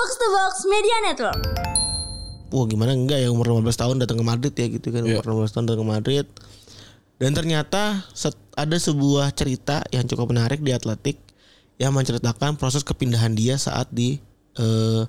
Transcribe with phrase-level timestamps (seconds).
[0.00, 1.40] Box to Box Media Network.
[2.48, 5.20] Wah gimana enggak ya umur 15 tahun datang ke Madrid ya gitu kan Iya.
[5.20, 6.26] umur 15 tahun datang ke Madrid.
[7.14, 11.20] Dan ternyata set- ada sebuah cerita yang cukup menarik di Atletik
[11.76, 14.16] yang menceritakan proses kepindahan dia saat di
[14.56, 15.04] eh,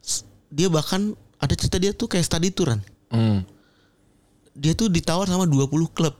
[0.00, 2.80] s- dia bahkan ada cerita dia tuh kayak study touran.
[3.08, 3.44] Hmm.
[4.52, 6.16] Dia tuh ditawar sama 20 klub.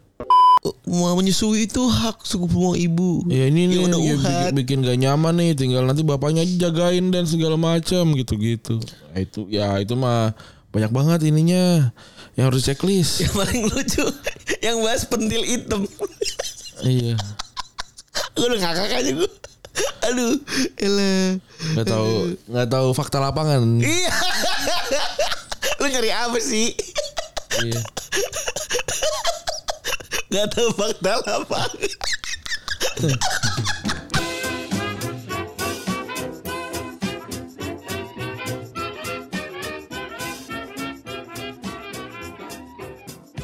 [0.84, 3.24] Menyusui itu hak suku bunga ibu.
[3.32, 6.68] Ya ini nih Ya udah ya, bikin, bikin gak nyaman nih tinggal nanti bapaknya aja
[6.68, 8.77] jagain dan segala macam gitu-gitu.
[9.09, 10.36] Nah, itu ya itu mah
[10.69, 11.88] banyak banget ininya
[12.36, 13.24] yang harus checklist.
[13.24, 14.05] Yang paling lucu
[14.60, 15.88] yang bahas pentil hitam.
[16.84, 17.16] iya.
[18.36, 19.30] gue udah ngakak aja gue.
[20.12, 20.36] Aduh,
[20.77, 21.41] elah.
[21.72, 22.12] Nggak tahu
[22.52, 23.80] nggak tahu fakta lapangan.
[23.80, 24.12] Iya.
[25.80, 26.77] Lu nyari apa sih?
[27.64, 27.80] iya.
[30.30, 31.61] Gak tahu fakta apa.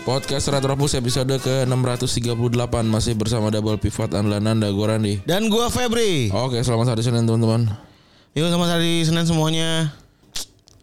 [0.07, 5.19] Podcast Retropus episode ke-638 masih bersama Double Pivot Anlananda Gorandi.
[5.27, 6.31] Dan gua Febri.
[6.31, 7.67] Oke, selamat hari Senin teman-teman.
[8.39, 9.91] Yuk sama hari Senin semuanya.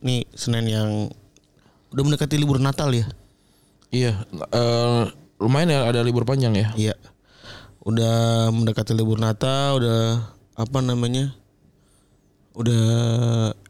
[0.03, 1.07] Nih Senin yang
[1.95, 3.07] udah mendekati libur Natal ya.
[3.87, 4.19] Iya,
[4.51, 6.67] eh, lumayan ya ada libur panjang ya.
[6.79, 6.95] Iya.
[7.83, 11.35] Udah mendekati libur Natal, udah apa namanya?
[12.55, 12.85] Udah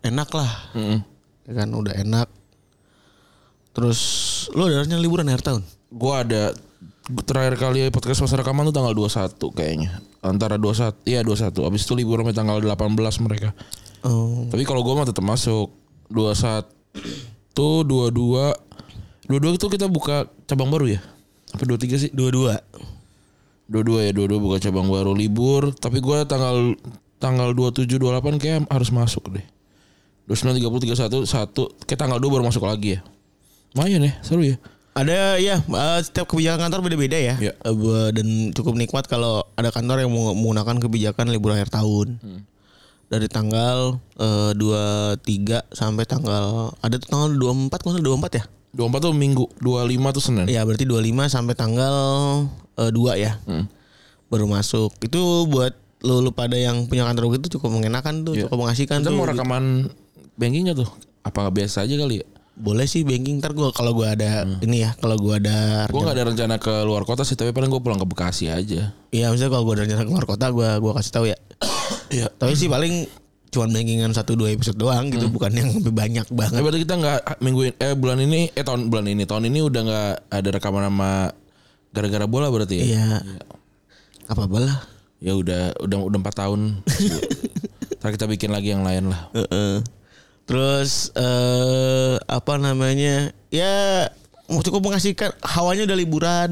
[0.05, 0.51] enak lah.
[0.77, 1.01] Mm-mm.
[1.49, 2.29] Ya kan udah enak.
[3.73, 3.99] Terus
[4.53, 5.61] lo darahnya liburan akhir tahun?
[5.89, 6.53] Gua ada
[7.25, 9.97] terakhir kali podcast masa rekaman tuh tanggal 21 kayaknya.
[10.21, 11.65] Antara 21, iya 21.
[11.65, 13.49] Habis itu libur sampai tanggal 18 mereka.
[14.05, 14.45] Oh.
[14.53, 15.73] Tapi kalau gua mah tetap masuk
[16.13, 16.69] 21
[17.57, 18.13] 22
[19.25, 21.01] 22 itu kita buka cabang baru ya?
[21.53, 22.11] Apa 23 sih?
[22.11, 22.57] Dua-dua.
[23.63, 26.75] Dua-dua ya, dua-dua buka cabang baru libur, tapi gua tanggal
[27.17, 29.45] tanggal 27 28 kayak harus masuk deh.
[30.25, 32.99] 29 30 31 1 kayak tanggal 2 baru masuk lagi ya.
[33.73, 34.57] Lumayan ya, seru ya.
[34.93, 35.57] Ada ya
[35.99, 37.35] setiap kebijakan kantor beda-beda ya.
[37.65, 42.21] Bu- dan cukup nikmat kalau ada kantor yang meng- menggunakan kebijakan libur akhir tahun.
[43.09, 48.43] Dari tanggal eh, 23 sampai tanggal ada tuh tanggal 24 kalau nggak salah 24 ya?
[48.73, 50.45] 24 tuh minggu, 25 tuh Senin.
[50.45, 51.95] Iya, berarti 25 sampai tanggal
[52.75, 53.37] eh, 2 ya.
[53.45, 53.69] Hmm.
[54.27, 54.97] Baru masuk.
[54.99, 58.49] Itu buat lu, lu pada yang punya kantor begitu cukup mengenakan tuh, Iya.
[58.49, 59.15] cukup mengasihkan Kita tuh.
[59.15, 59.93] mau rekaman
[60.35, 60.89] bankingnya tuh.
[61.21, 62.27] Apa biasa aja kali ya?
[62.53, 66.13] Boleh sih banking ntar gua kalau gua ada ini ya, kalau gua ada Gue nggak
[66.13, 68.93] ada rencana ke luar kota sih, tapi paling gue pulang ke Bekasi aja.
[69.09, 71.37] Iya misalnya kalau gue ada rencana keluar kota gue gua kasih tahu ya.
[72.09, 72.29] Iya.
[72.29, 73.09] Tapi sih paling
[73.53, 76.59] cuman bankingan satu dua episode doang gitu, bukan yang lebih banyak banget.
[76.59, 80.13] berarti kita nggak minggu eh bulan ini, eh tahun bulan ini, tahun ini udah nggak
[80.33, 81.11] ada rekaman sama
[81.93, 82.85] gara-gara bola berarti ya?
[82.89, 83.09] Iya.
[84.27, 84.89] Apa lah.
[85.23, 86.81] Ya udah, udah udah empat tahun.
[88.03, 89.31] Ntar kita bikin lagi yang lain lah.
[89.31, 89.79] Heeh.
[90.43, 93.31] Terus eh apa namanya?
[93.47, 94.09] Ya
[94.49, 96.51] cukup mengasihkan hawanya udah liburan.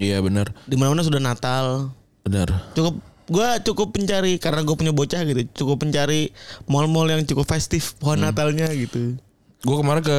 [0.00, 1.92] Iya benar, Di mana-mana sudah Natal.
[2.24, 2.72] benar.
[2.72, 2.98] Cukup
[3.32, 5.40] gue cukup pencari karena gue punya bocah gitu.
[5.64, 6.28] Cukup pencari
[6.68, 9.16] mall-mall yang cukup festif pohon Natalnya gitu.
[9.64, 10.18] Gue kemarin ke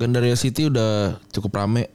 [0.00, 1.92] Gandaria City udah cukup rame.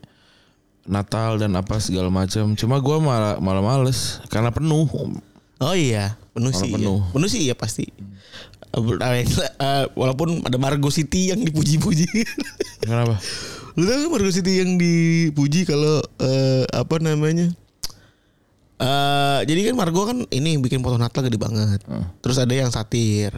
[0.90, 2.58] Natal dan apa segala macam.
[2.58, 4.90] Cuma gue malah malah males karena penuh.
[5.60, 6.72] Oh iya, penuh Malah sih.
[6.72, 6.98] penuh.
[7.04, 7.12] Iya.
[7.14, 7.86] Penuh sih ya pasti.
[8.70, 12.06] Eh, eh, walaupun ada Margo City yang dipuji-puji.
[12.86, 13.18] Kenapa?
[13.78, 17.54] Lu tahu Margo City yang dipuji kalau eh, apa namanya?
[18.80, 21.84] Eh jadi kan Margo kan ini bikin foto Natal gede banget.
[22.24, 23.36] Terus ada yang satir.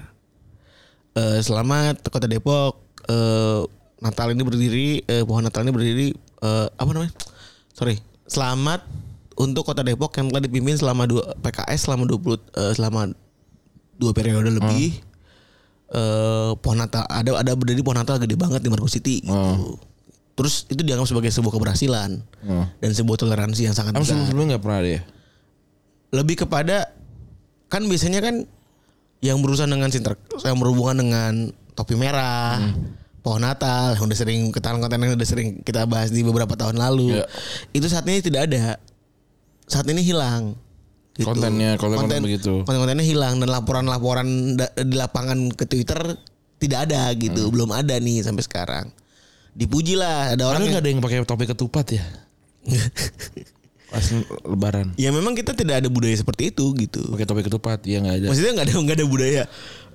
[1.11, 2.77] Eh selamat Kota Depok
[3.09, 3.61] eh
[4.01, 6.07] Natal ini berdiri eh, pohon Natal ini berdiri
[6.41, 7.13] eh, apa namanya?
[7.73, 7.97] Sorry.
[8.29, 8.85] Selamat
[9.33, 13.01] untuk Kota Depok yang telah dipimpin selama dua PKS selama 20 eh, selama
[13.97, 15.01] dua periode lebih.
[15.89, 19.33] Eh pohon Natal ada ada berdiri pohon Natal gede banget di Margo City gitu.
[19.33, 19.77] Oh.
[20.31, 22.09] Terus itu dianggap sebagai sebuah keberhasilan
[22.45, 22.65] Oh.
[22.77, 25.01] dan sebuah toleransi yang sangat besar sebelum-sebelumnya nggak pernah ada ya?
[26.11, 26.91] Lebih kepada
[27.67, 28.43] kan biasanya kan
[29.19, 31.33] yang berurusan dengan sinter yang berhubungan dengan
[31.71, 32.59] topi merah
[33.21, 36.75] pohon Natal yang udah sering ketahuan konten yang udah sering kita bahas di beberapa tahun
[36.75, 37.25] lalu Iya.
[37.71, 38.81] itu saat ini tidak ada
[39.65, 40.57] saat ini hilang
[41.13, 41.27] gitu.
[41.27, 42.65] Kontennya, konten-konten begitu.
[42.65, 46.17] konten-kontennya hilang dan laporan-laporan di lapangan ke Twitter
[46.57, 48.85] tidak ada gitu belum ada nih sampai sekarang
[49.53, 52.03] dipuji lah ada Orang nggak ada yang pakai topi ketupat ya?
[53.91, 54.07] Pas
[54.47, 54.95] lebaran.
[54.95, 58.27] ya memang kita tidak ada budaya seperti itu gitu Pakai topi ketupat, ya nggak ada.
[58.31, 59.43] Maksudnya nggak ada nggak ada budaya.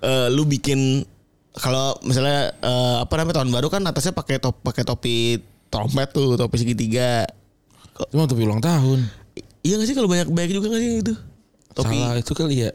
[0.05, 1.03] Eh, lu bikin
[1.57, 5.41] kalau misalnya eh, apa namanya tahun baru kan atasnya pakai top pakai topi
[5.73, 7.25] trompet tuh topi segitiga.
[8.13, 9.09] Cuma topi ulang tahun.
[9.65, 11.15] Iya gak sih kalau banyak banyak juga gak sih itu?
[11.75, 12.71] Topi Salah itu kali ya.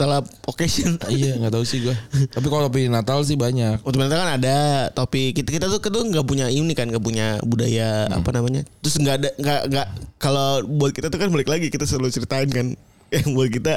[0.00, 0.96] Salah occasion.
[1.12, 1.92] iya nggak tahu sih gue.
[2.32, 3.84] Tapi kalau topi Natal sih banyak.
[3.84, 4.56] Untuk ternyata kan ada
[4.96, 8.64] topi kita kita tuh tuh nggak punya ini kan nggak punya budaya apa namanya.
[8.80, 9.86] Terus nggak ada nggak nggak
[10.16, 12.72] kalau buat kita tuh kan balik lagi kita selalu ceritain kan.
[13.14, 13.74] Yang buat kita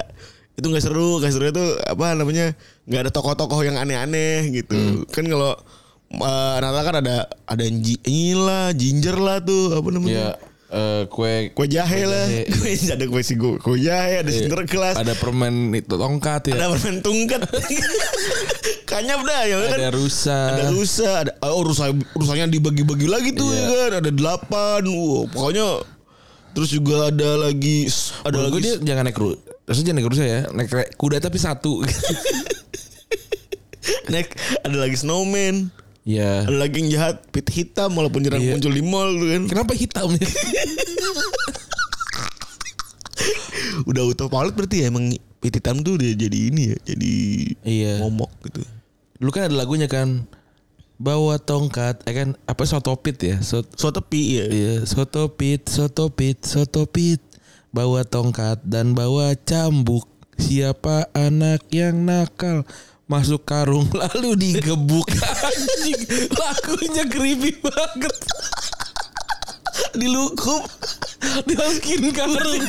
[0.54, 2.54] itu nggak seru nggak seru itu apa namanya
[2.86, 5.10] nggak ada tokoh-tokoh yang aneh-aneh gitu.
[5.10, 5.58] Kan kalau
[6.22, 10.38] uh, Natal kan ada ada inilah ginger lah tuh apa namanya.
[10.38, 12.44] Ya eh, kue kue jahe lah jahe.
[12.50, 14.44] kue ada kue sigo kue jahe ada Iya.
[14.44, 16.54] Sinterklas ada permen itu tongkat ya.
[16.58, 17.40] ada permen tungkat
[18.90, 20.38] kanyap dah ya kan Ada rusa.
[20.52, 23.60] ada rusa ada oh rusa rusanya dibagi-bagi lagi tuh Iya.
[23.60, 25.68] ya kan ada delapan wow, pokoknya
[26.54, 27.90] terus juga ada lagi
[28.22, 29.38] ada lagi dia jangan naik rusa.
[29.64, 30.40] Maksudnya jangan naik rusa ya.
[30.52, 31.82] Naik kuda tapi satu.
[34.12, 34.30] naik
[34.62, 35.68] ada lagi snowman
[36.04, 36.44] Iya.
[36.44, 38.54] ada lagi yang jahat pit hitam walaupun jarang Iya.
[38.54, 40.28] muncul di mall tuh kan Kenapa hitam ya?
[43.84, 45.06] udah auto pilot berarti ya emang
[45.40, 47.14] pit hitam tuh udah jadi ini ya jadi
[47.64, 47.94] Iya.
[48.00, 48.62] momok gitu
[49.14, 50.28] Dulu kan ada lagunya kan.
[51.00, 53.40] Bawa tongkat, eh kan apa sotopit ya?
[53.40, 57.24] Sot so tepi ya Iya, sotopit, sotopit, sotopit.
[57.72, 60.04] Bawa tongkat dan bawa cambuk.
[60.36, 62.68] Siapa anak yang nakal?
[63.14, 65.06] Masuk karung lalu digebuk.
[65.46, 66.02] Anjing,
[66.34, 68.16] lagunya creepy banget.
[69.94, 70.66] dilukup
[71.46, 72.62] Dimasukin karung.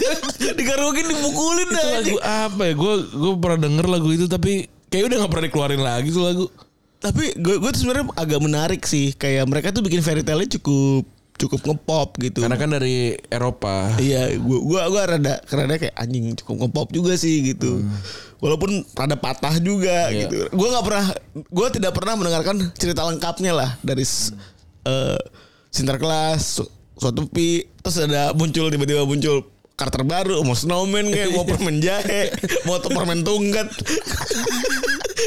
[0.56, 2.73] digarungin dipukulin itu lagu apa ya?
[2.76, 6.44] Gue gue pernah denger lagu itu tapi kayak udah gak pernah dikeluarin lagi tuh lagu.
[7.00, 11.60] tapi gue gue sebenarnya agak menarik sih kayak mereka tuh bikin fairy tale cukup cukup
[11.64, 13.90] ngepop gitu Karena kan dari Eropa.
[13.96, 17.82] Iya, gua gua gua rada rada kayak anjing cukup ngepop juga sih gitu.
[18.38, 20.26] Walaupun rada patah juga Iya.
[20.26, 20.38] gitu.
[20.50, 21.06] Gua nggak pernah
[21.48, 24.31] gua tidak pernah mendengarkan cerita lengkapnya lah dari s-
[24.82, 25.19] eh,
[25.69, 29.42] Sinterklas, Su- Sotopi, terus ada muncul tiba-tiba muncul
[29.75, 32.31] karakter baru, mau snowman kayak mau permen jahe,
[32.64, 33.66] mau permen tunggat.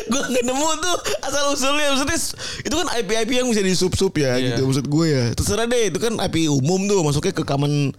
[0.06, 1.88] Gue nggak nemu tuh asal usulnya.
[1.92, 2.20] Maksudnya
[2.62, 4.54] itu kan IP IP yang bisa di sub ya Iya.
[4.54, 5.24] gitu maksud gue ya.
[5.34, 7.92] Terserah deh itu kan IP umum tuh masuknya ke common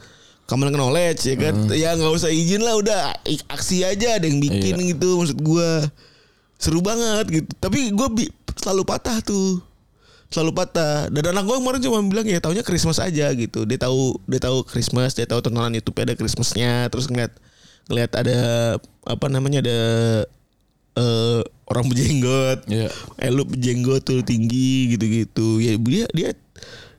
[0.44, 1.54] common knowledge ya kan?
[1.70, 3.12] Ya nggak usah izin lah udah
[3.48, 5.70] aksi aja ada yang bikin gitu maksud gue
[6.56, 7.50] seru banget gitu.
[7.56, 9.60] Tapi gue bi- selalu patah tuh.
[10.28, 11.08] Selalu patah.
[11.08, 13.64] Dan anak gue kemarin cuma bilang ya taunya Christmas aja gitu.
[13.64, 16.88] Dia tahu dia tahu Christmas dia tahu tontonan YouTube ada Christmasnya.
[16.88, 17.32] Terus ngeliat
[17.88, 18.38] ngeliat ada
[19.02, 19.78] apa namanya ada
[20.98, 21.40] eh
[21.70, 22.88] orang berjenggot Iya.
[23.22, 26.30] elu berjenggot tuh tinggi gitu-gitu ya dia dia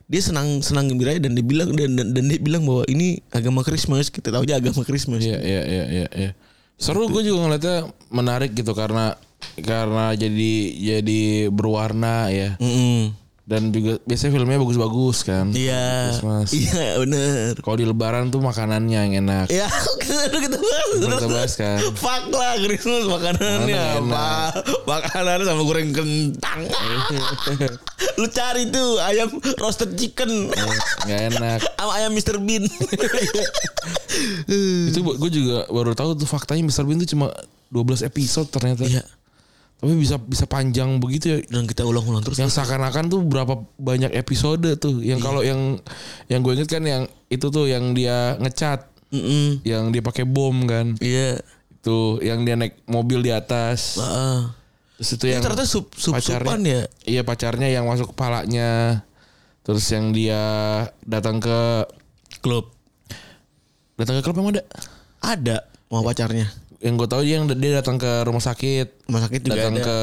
[0.10, 3.62] dia senang senang gembira dan dia bilang dan, dan dan dia bilang bahwa ini agama
[3.62, 6.08] Christmas kita tahu aja agama Christmas Iya iya iya iya.
[6.16, 6.32] iya.
[6.80, 9.20] Seru gue juga ngeliatnya menarik gitu karena
[9.60, 11.22] karena jadi jadi
[11.52, 13.14] berwarna ya Mm-mm.
[13.50, 15.52] Dan juga biasanya filmnya bagus-bagus kan.
[15.52, 16.54] iya Christmas.
[16.54, 19.50] iya benar Kalau di Lebaran tuh makanannya yang enak.
[19.50, 19.68] ya
[19.98, 21.78] kita kita bahas kita bahas kan.
[21.98, 24.30] Fuck lah Christmas makanannya Makanan apa
[24.86, 26.60] makanan sama goreng kentang
[28.20, 30.52] lu cari tuh ayam roasted chicken
[31.04, 31.60] Nggak enak.
[31.80, 32.68] sama ayam Mr Bean
[34.90, 36.84] Itu gue juga baru tahu tuh faktanya Mr.
[36.84, 37.32] Bean tuh cuma
[37.70, 38.84] 12 episode ternyata.
[38.84, 39.04] iya
[39.80, 41.38] Tapi bisa bisa panjang begitu ya.
[41.48, 45.00] dan kita ulang-ulang terus Yang seakan-akan tuh berapa banyak episode tuh.
[45.00, 45.80] Yang kalau yang
[46.28, 49.64] yang gue inget kan yang itu tuh yang dia ngecat, Mm-mm.
[49.64, 51.00] yang dia pakai bom kan.
[51.00, 51.40] iya
[51.80, 53.96] Itu yang dia naik mobil di atas.
[55.00, 56.84] Terus itu yang ternyata sup sup supan ya.
[57.08, 59.00] Iya pacarnya yang masuk kepalanya.
[59.64, 60.44] Terus yang dia
[61.08, 61.88] datang ke
[62.44, 62.76] Klub.
[63.96, 64.64] datang ke klub yang ada.
[65.24, 65.58] Ada
[65.88, 66.48] mau pacarnya.
[66.80, 69.84] Yang gue tahu dia yang dia datang ke rumah sakit, Rumah sakit juga datang ada.
[69.84, 69.98] ke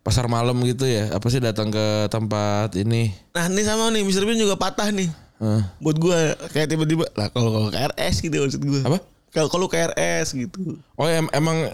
[0.00, 1.10] pasar malam gitu ya.
[1.10, 3.10] Apa sih datang ke tempat ini?
[3.34, 4.24] Nah, ini sama nih Mr.
[4.24, 5.10] Bean juga patah nih.
[5.38, 5.62] Hah?
[5.78, 6.18] Buat gua
[6.50, 8.80] kayak tiba-tiba lah kalau kalau KRS gitu maksud gua.
[8.84, 8.98] Apa?
[9.28, 10.78] Kalau kalau KRS gitu.
[10.94, 11.70] Oh em- emang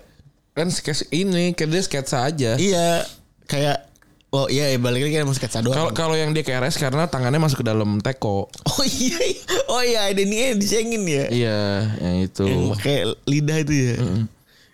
[0.53, 2.57] kan sketsa ini kan dia sketsa aja.
[2.57, 3.05] Iya,
[3.45, 3.94] kayak
[4.35, 5.73] oh iya ya balik lagi kan mau sketsa doang.
[5.73, 8.51] Kalau kalau yang dia KRS karena tangannya masuk ke dalam teko.
[8.51, 9.19] Oh iya.
[9.67, 11.25] Oh iya, ada ini dicengin ya.
[11.29, 11.59] Iya,
[11.99, 12.43] yang itu.
[12.43, 13.95] Yang pakai lidah itu ya.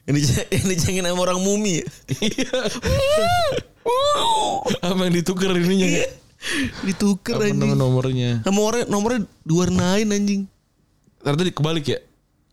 [0.04, 1.86] Yang dice- yang dicengin sama orang mumi ya.
[4.82, 5.88] Apa yang ditukar ininya?
[5.88, 6.06] Iya.
[6.82, 7.76] Ditukar Apa nama anjing.
[7.76, 8.30] nomornya?
[8.42, 10.48] Nomornya nomornya diwarnain anjing.
[11.20, 11.98] Ternyata di- kebalik ya?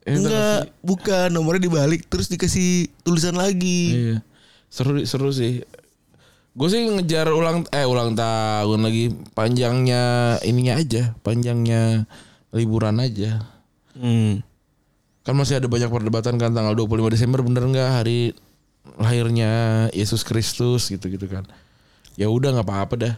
[0.04, 3.96] Eh, enggak bukan nomornya dibalik terus dikasih tulisan lagi.
[3.96, 4.16] Iya.
[4.68, 5.64] Seru seru sih.
[6.58, 12.10] Gue sih ngejar ulang eh ulang tahun lagi panjangnya ininya aja, panjangnya
[12.50, 13.46] liburan aja.
[13.94, 14.42] Hmm.
[15.22, 18.34] Kan masih ada banyak perdebatan kan tanggal 25 Desember bener nggak hari
[18.98, 21.46] lahirnya Yesus Kristus gitu-gitu kan.
[22.18, 23.16] Ya udah nggak apa-apa dah.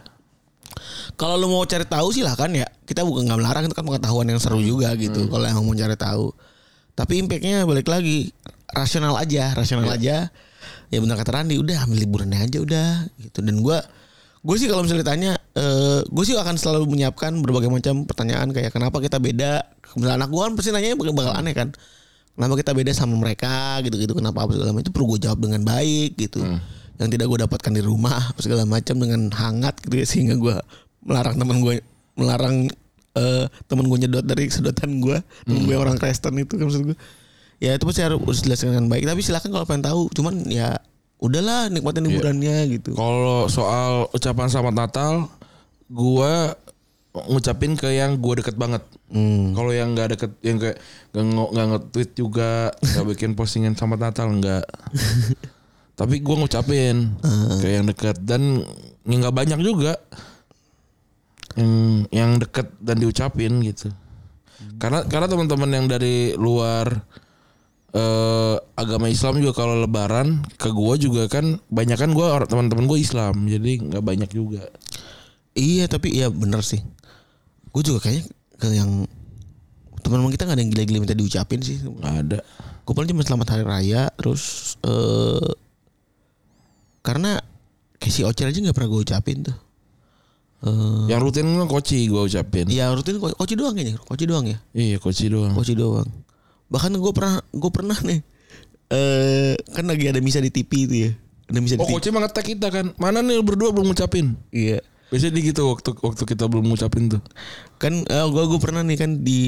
[1.16, 2.68] Kalau lu mau cari tahu silahkan ya.
[2.84, 5.32] Kita bukan nggak melarang itu kan pengetahuan yang seru juga gitu.
[5.32, 6.28] Kalau yang mau cari tahu.
[6.92, 8.36] Tapi impactnya balik lagi
[8.68, 10.28] rasional aja, rasional aja.
[10.90, 13.40] Ya benar kata Randi, udah ambil liburannya aja udah gitu.
[13.46, 13.78] Dan gua
[14.40, 18.74] gue sih kalau misalnya ditanya, eh gue sih akan selalu menyiapkan berbagai macam pertanyaan kayak
[18.74, 19.64] kenapa kita beda.
[19.94, 21.70] Misalnya anak gue kan pasti nanya bakal, bakal aneh kan.
[22.34, 25.60] Kenapa kita beda sama mereka gitu-gitu kenapa apa segala macam itu perlu gue jawab dengan
[25.62, 26.40] baik gitu.
[26.96, 30.56] Yang tidak gue dapatkan di rumah apa segala macam dengan hangat gitu ya sehingga gue
[31.04, 31.84] melarang teman gue
[32.16, 32.68] melarang
[33.10, 36.96] eh teman gue nyedot dari sedotan gue temen gue orang Kristen itu kan maksud gue
[37.60, 40.80] ya itu pasti harus dijelaskan dengan baik tapi silakan kalau pengen tahu cuman ya
[41.20, 45.12] udahlah nikmatin liburannya gitu Kalau soal ucapan selamat Natal,
[45.92, 46.56] gua
[47.12, 48.80] ngucapin ke yang gua deket banget.
[49.12, 49.52] Hmm.
[49.52, 50.80] Kalau yang nggak deket, yang kayak
[51.12, 54.64] nggak nge- nggak nge-tweet juga, nggak bikin postingan selamat Natal nggak.
[56.00, 57.12] Tapi gua ngucapin
[57.60, 58.64] ke yang deket dan
[59.04, 60.00] ya nggak banyak juga
[61.60, 63.92] yang yang deket dan diucapin gitu.
[64.80, 67.04] Karena karena teman-teman yang dari luar
[67.90, 72.86] eh agama Islam juga kalau lebaran ke gua juga kan banyak kan gua orang teman-teman
[72.86, 74.70] gua Islam jadi nggak banyak juga.
[75.58, 76.78] Iya tapi iya bener sih.
[77.74, 79.06] Gue juga kayaknya ke yang
[80.06, 81.82] teman-teman kita nggak ada yang gila-gila minta diucapin sih.
[81.82, 82.38] Nggak ada.
[82.86, 85.50] Gue paling cuma selamat hari raya terus eh
[87.02, 87.40] karena
[87.98, 89.56] kayak si Ocer aja nggak pernah gue ucapin tuh.
[90.62, 92.70] Eh yang rutin kan koci gua ucapin.
[92.70, 94.58] ya rutin ko- koci doang kayaknya koci doang ya?
[94.76, 95.52] Iya koci doang.
[95.58, 96.06] Koci doang
[96.70, 98.22] bahkan gue pernah gue pernah nih
[98.90, 101.12] eh kan lagi ada misa di TV itu ya.
[101.50, 102.86] Ada misa di oh TV koci mah ngetek kita kan.
[102.98, 104.34] Mana nih berdua belum ngucapin?
[104.50, 104.82] Iya.
[105.10, 107.22] Biasanya di gitu waktu waktu kita belum ngucapin tuh.
[107.78, 109.40] Kan eh, gue gue pernah nih kan di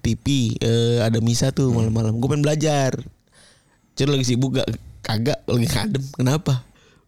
[0.00, 2.20] TV eh, ada misa tuh malam-malam.
[2.20, 2.96] Gue pengen belajar.
[3.92, 4.68] Cur lagi sibuk gak?
[5.04, 6.64] Kagak lagi kadem kenapa?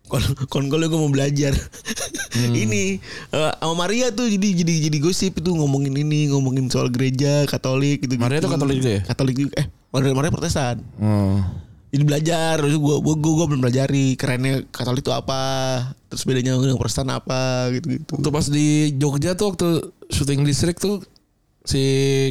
[0.08, 0.20] Kon
[0.52, 1.56] kon gue mau belajar
[2.34, 2.98] ini
[3.30, 8.02] eh, sama Maria tuh jadi jadi jadi gosip itu ngomongin ini ngomongin soal gereja Katolik
[8.02, 9.02] gitu Maria tuh Katolik juga ya?
[9.06, 9.52] Katolik juga.
[9.62, 10.82] Eh Maria Maria Protestan.
[10.98, 11.38] Oh.
[11.94, 15.42] jadi belajar terus gue gue gue belum pelajari kerennya Katolik itu apa
[16.10, 21.06] terus bedanya dengan Protestan apa gitu gitu pas di Jogja tuh waktu syuting distrik tuh
[21.62, 21.80] si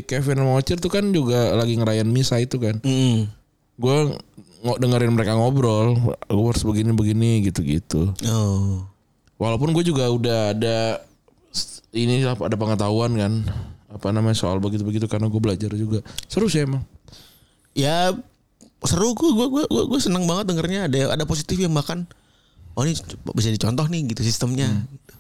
[0.03, 2.77] Kevin Ocir tuh kan juga lagi ngerayain misa itu kan.
[2.83, 3.31] Mm.
[3.74, 3.98] gue
[4.63, 5.98] nggak dengerin mereka ngobrol
[6.29, 8.92] gue harus begini begini gitu gitu oh
[9.43, 11.03] walaupun gue juga udah ada
[11.91, 13.33] ini ada pengetahuan kan
[13.91, 16.00] apa namanya soal begitu begitu karena gue belajar juga.
[16.31, 16.81] Seru sih emang.
[17.75, 18.15] Ya
[18.88, 22.07] seru gue gue gue gue, gue seneng banget dengernya ada ada positif yang bahkan
[22.73, 22.97] oh ini
[23.35, 24.67] bisa dicontoh nih gitu sistemnya.
[24.88, 25.13] Gitu.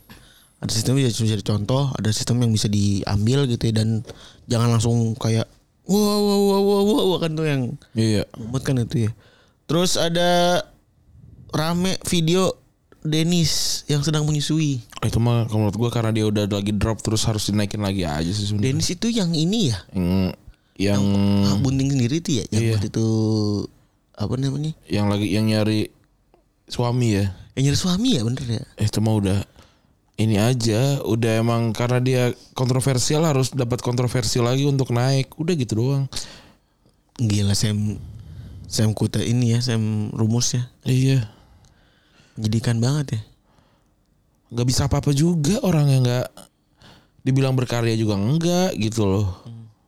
[0.63, 3.99] ada sistem yang bisa dicontoh ada sistem yang bisa diambil gitu ya dan
[4.47, 5.43] jangan langsung kayak
[5.83, 8.23] wah wah wah wah, wah kan tuh yang iya.
[8.63, 9.11] kan itu ya.
[9.67, 10.63] Terus ada
[11.51, 12.62] rame video
[13.03, 14.79] Denis yang sedang menyusui.
[15.03, 18.31] Itu mah kalau menurut gue karena dia udah lagi drop terus harus dinaikin lagi aja
[18.31, 18.71] sih sebenarnya.
[18.71, 19.77] Denis itu yang ini ya?
[19.91, 20.31] Yang
[20.79, 21.03] yang
[21.51, 22.43] ah, bunting sendiri tuh ya?
[22.49, 22.77] Yang Iya.
[22.87, 23.07] itu
[24.15, 24.71] apa namanya?
[24.87, 25.91] Yang lagi yang nyari
[26.71, 27.25] suami ya?
[27.59, 28.63] Yang nyari suami ya bener ya?
[28.79, 29.39] Eh itu mah udah
[30.15, 31.03] ini aja.
[31.03, 32.23] Udah emang karena dia
[32.55, 35.35] kontroversial harus dapat kontroversi lagi untuk naik.
[35.35, 36.07] Udah gitu doang.
[37.19, 37.99] Gila Sam
[38.71, 40.71] Sam Kuta ini ya Sam Rumus ya?
[40.87, 41.32] Iya
[42.37, 43.21] Menjadikan banget ya.
[44.53, 46.27] Nggak bisa apa apa juga orang yang nggak
[47.23, 49.29] dibilang berkarya juga enggak gitu loh.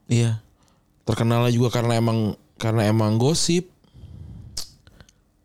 [0.06, 0.40] Iya.
[1.06, 3.70] Terkenalnya juga karena emang karena emang gosip.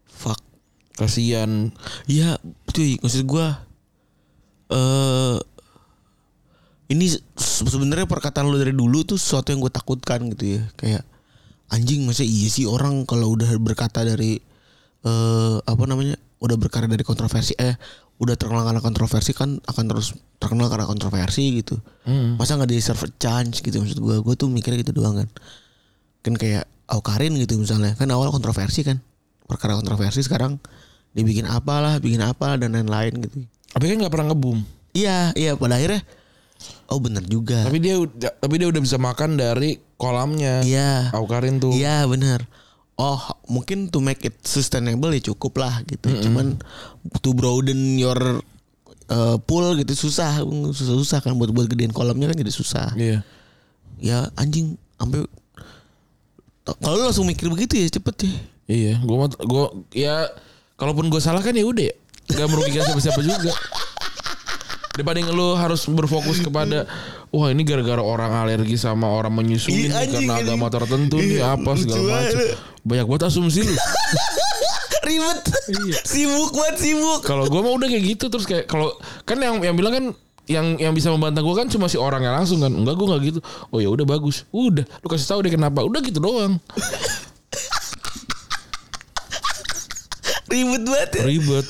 [0.07, 0.41] Fuck.
[0.97, 1.73] Kasihan
[2.05, 2.37] Iya
[2.69, 3.65] cuy maksud gua
[4.69, 5.37] eh
[6.91, 7.23] Ini se-
[7.63, 10.61] sebenarnya perkataan lu dari dulu tuh sesuatu yang gue takutkan gitu ya.
[10.75, 11.03] Kayak
[11.71, 14.43] Anjing masa iya sih orang kalau udah berkata dari
[15.01, 17.77] eh Apa namanya Udah berkarya dari kontroversi Eh
[18.21, 21.77] udah terkenal karena kontroversi kan akan terus terkenal karena kontroversi gitu.
[22.05, 22.37] Hmm.
[22.37, 23.81] masa nggak di serve chance gitu?
[23.81, 25.29] Maksud gue gue tuh mikirnya gitu doang kan.
[26.21, 27.97] Kan kayak Aukarin gitu misalnya.
[27.97, 29.01] Kan awal kontroversi kan.
[29.45, 30.61] Perkara kontroversi sekarang
[31.11, 33.45] dibikin apalah bikin apa dan lain-lain gitu.
[33.71, 36.03] Tapi kan nggak pernah ngebum iya iya pada akhirnya
[36.91, 37.65] oh bener juga.
[37.67, 37.95] Tapi dia
[38.37, 41.09] tapi dia udah bisa makan dari kolamnya iya.
[41.15, 41.73] Aukarin tuh.
[41.73, 42.45] Iya bener
[42.99, 46.09] oh mungkin to make it sustainable ya cukup lah gitu.
[46.27, 46.59] Cuman
[47.21, 48.17] to broaden your
[49.11, 50.41] uh, pool gitu susah.
[50.73, 52.91] Susah susah kan buat buat gedein kolamnya kan jadi susah.
[52.97, 53.23] Iya.
[54.01, 55.25] Ya anjing sampai
[56.81, 58.33] kalau lu langsung mikir begitu ya cepet ya.
[58.71, 60.29] Iya gua gua ya
[60.77, 61.95] kalaupun gue salah kan ya udah ya.
[62.31, 63.51] nggak merugikan siapa-siapa juga.
[64.97, 66.87] Dibanding lu harus berfokus kepada
[67.31, 70.29] wah ini gara-gara orang alergi sama orang menyusui Iya, karena anjing.
[70.29, 72.39] agama tertentu nih Iya, apa segala macam
[72.81, 73.75] banyak banget asumsi lu.
[75.01, 75.39] Ribet.
[76.03, 77.21] Sibuk banget sibuk.
[77.23, 80.05] Kalau gue mah udah kayak gitu terus kayak kalau kan yang yang bilang kan
[80.45, 82.69] yang yang bisa membantah gue kan cuma si orangnya langsung kan.
[82.69, 83.39] Enggak gue nggak gitu.
[83.69, 84.45] Oh ya udah bagus.
[84.51, 85.81] Udah lu kasih tahu deh kenapa.
[85.81, 86.61] Udah gitu doang.
[90.51, 91.23] Ribet banget ya.
[91.25, 91.67] Ribet.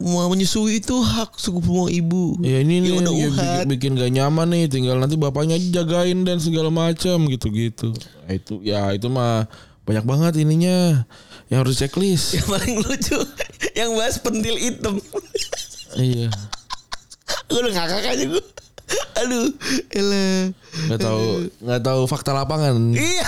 [0.00, 2.40] Menyusui itu hak suku mau ibu.
[2.40, 3.28] Ya ini nih Ya udah uhat.
[3.28, 7.92] bikin, bikin gak nyaman nih, tinggal nanti bapaknya aja jagain dan segala macam gitu-gitu.
[8.24, 9.44] Nah, itu ya itu mah
[9.84, 11.04] banyak banget ininya
[11.52, 12.34] yang harus checklist.
[12.40, 13.18] Yang paling lucu
[13.76, 14.96] yang bahas pentil hitam.
[16.00, 16.32] iya.
[17.46, 18.44] gue udah ngakak aja gue.
[19.20, 19.48] Aduh,
[19.92, 20.50] elah.
[20.88, 21.22] Nggak tahu
[21.60, 22.96] nggak tahu fakta lapangan.
[22.96, 23.24] Iya.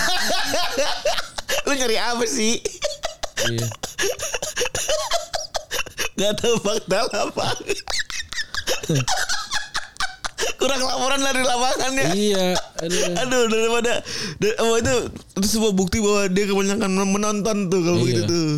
[1.69, 2.57] Lu nyari apa sih?
[3.53, 3.67] iya.
[6.19, 7.63] Gak tahu fakta lapangan.
[10.55, 12.07] Kurang laporan dari lapangannya.
[12.11, 12.47] Iya.
[12.77, 13.03] Aduh.
[13.17, 13.93] Aduh daripada
[14.37, 14.93] da- oh, itu
[15.33, 18.03] itu sebuah bukti bahwa dia kebanyakan menonton tuh kalau Iya.
[18.03, 18.51] begitu tuh.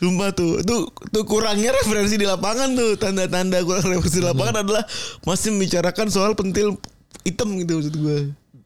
[0.00, 4.82] Sumpah tuh, tuh, tuh kurangnya referensi di lapangan tuh tanda-tanda kurang referensi di lapangan adalah
[5.22, 6.80] masih membicarakan soal pentil
[7.22, 8.18] hitam gitu maksud gue.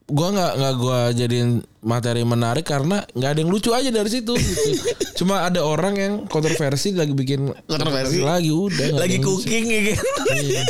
[0.05, 1.49] Gua nggak nggak gua jadiin
[1.81, 4.37] materi menarik karena nggak ada yang lucu aja dari situ.
[4.37, 4.69] Gitu.
[5.17, 8.21] Cuma ada orang yang kontroversi lagi bikin Kontroversi.
[8.21, 9.01] lagi udah.
[9.01, 9.97] Lagi cooking ya kan.
[10.29, 10.63] Iya.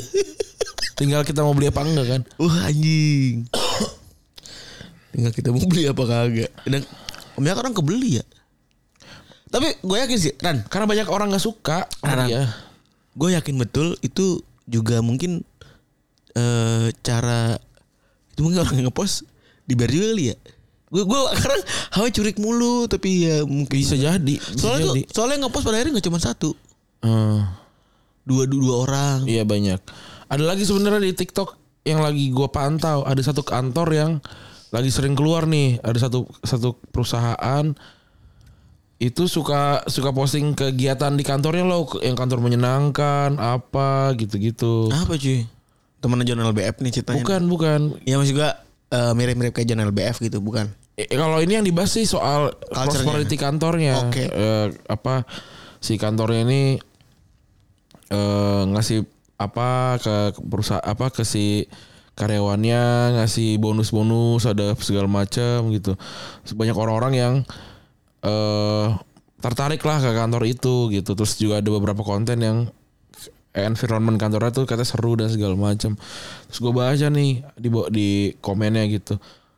[0.96, 2.22] Tinggal kita mau beli apa enggak kan?
[2.40, 3.44] Wah anjing.
[5.12, 6.52] Tinggal kita mau beli apa kagak.
[6.64, 6.88] Dan
[7.36, 8.26] banyak orang kebeli ya.
[9.52, 10.64] Tapi gue yakin sih, Ran.
[10.68, 12.44] Karena banyak orang nggak suka Karena- dia.
[13.16, 15.44] Gue yakin betul itu juga mungkin
[16.36, 17.56] eh cara
[18.36, 19.24] itu mungkin orang yang ngepost
[19.64, 20.38] dibayar juga kali ya.
[20.86, 21.62] Gue gue sekarang
[21.92, 24.36] hawa curik mulu tapi ya mungkin Bisa jadi.
[24.36, 25.02] Bisa Soalnya jadi.
[25.10, 26.50] soalnya ngepost pada akhirnya nggak cuma satu,
[27.00, 27.40] Eh,
[28.24, 29.18] dua dua, dua orang.
[29.24, 29.80] iya banyak.
[30.26, 33.02] Ada lagi sebenarnya di TikTok yang lagi gua pantau.
[33.02, 34.12] Ada satu kantor yang
[34.70, 35.80] lagi sering keluar nih.
[35.80, 37.72] Ada satu satu perusahaan
[38.96, 44.88] itu suka suka posting kegiatan di kantornya loh yang kantor menyenangkan apa gitu-gitu.
[44.88, 45.44] Apa cuy?
[46.06, 47.18] Temen John LBF nih ceritanya.
[47.26, 47.80] Bukan, bukan.
[48.06, 48.62] Ya maksud juga
[48.94, 50.70] eh, mirip-mirip kayak John LBF gitu, bukan?
[50.96, 54.06] Eh, kalau ini yang dibahas sih soal prosperity kantornya.
[54.06, 54.30] Oke.
[54.30, 55.26] Eh, apa
[55.82, 56.78] si kantornya ini
[58.14, 59.04] eh, ngasih
[59.36, 61.68] apa ke perusahaan apa ke si
[62.16, 65.98] karyawannya ngasih bonus-bonus ada segala macam gitu.
[66.54, 67.34] Banyak orang-orang yang
[68.22, 68.88] eh
[69.44, 71.12] tertarik lah ke kantor itu gitu.
[71.18, 72.58] Terus juga ada beberapa konten yang
[73.56, 75.96] environment kantornya tuh katanya seru dan segala macam.
[76.52, 78.10] Terus gue baca nih di di
[78.44, 79.16] komennya gitu.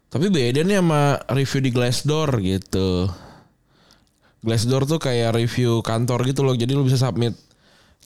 [0.08, 3.10] Tapi beda nih sama review di Glassdoor gitu.
[4.46, 6.54] Glassdoor tuh kayak review kantor gitu loh.
[6.54, 7.34] Jadi lu bisa submit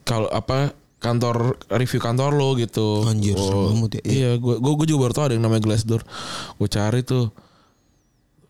[0.07, 0.73] kalau apa
[1.03, 3.03] kantor review kantor lo gitu.
[3.05, 4.03] Anjir, banget ya.
[4.07, 6.01] Iya, gue gue juga baru tau ada yang namanya Glassdoor.
[6.55, 7.29] Gue cari tuh.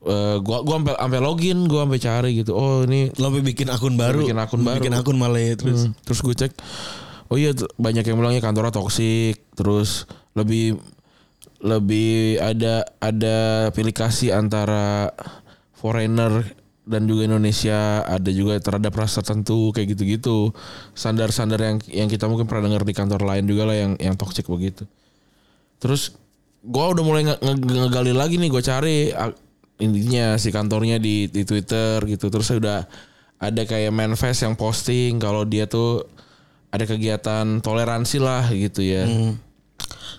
[0.02, 2.58] Eh gua gua sampai sampai login, gua sampai cari gitu.
[2.58, 4.26] Oh, ini Lo bikin akun baru.
[4.26, 4.82] Bikin akun baru.
[4.82, 5.86] Bikin akun malah ya terus.
[5.86, 6.58] Hmm, terus gue cek
[7.32, 10.04] oh iya banyak yang bilangnya kantornya toksik terus
[10.36, 10.76] lebih
[11.64, 15.16] lebih ada ada pilih kasih antara
[15.78, 16.44] foreigner
[16.84, 20.52] dan juga Indonesia ada juga terhadap ras tertentu kayak gitu-gitu.
[20.98, 24.50] Standar-standar yang yang kita mungkin pernah dengar di kantor lain juga lah yang yang toksik
[24.50, 24.90] begitu.
[25.78, 26.18] Terus
[26.62, 28.98] gue udah mulai nge- nge- ngegali lagi nih gue cari
[29.82, 32.34] intinya si kantornya di di Twitter gitu.
[32.34, 32.86] Terus udah
[33.42, 36.06] ada kayak manifest yang posting kalau dia tuh
[36.72, 39.36] ada kegiatan toleransi lah gitu ya Hmm.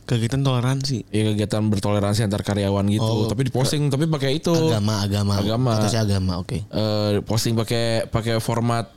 [0.03, 1.07] Kegiatan toleransi.
[1.09, 5.39] ya kegiatan bertoleransi antar karyawan gitu Oh, tapi diposting tapi pakai itu Agama, agama.
[5.39, 5.71] Agama.
[5.77, 6.59] Atasnya agama, oke.
[6.61, 8.91] eh, posting pakai pakai format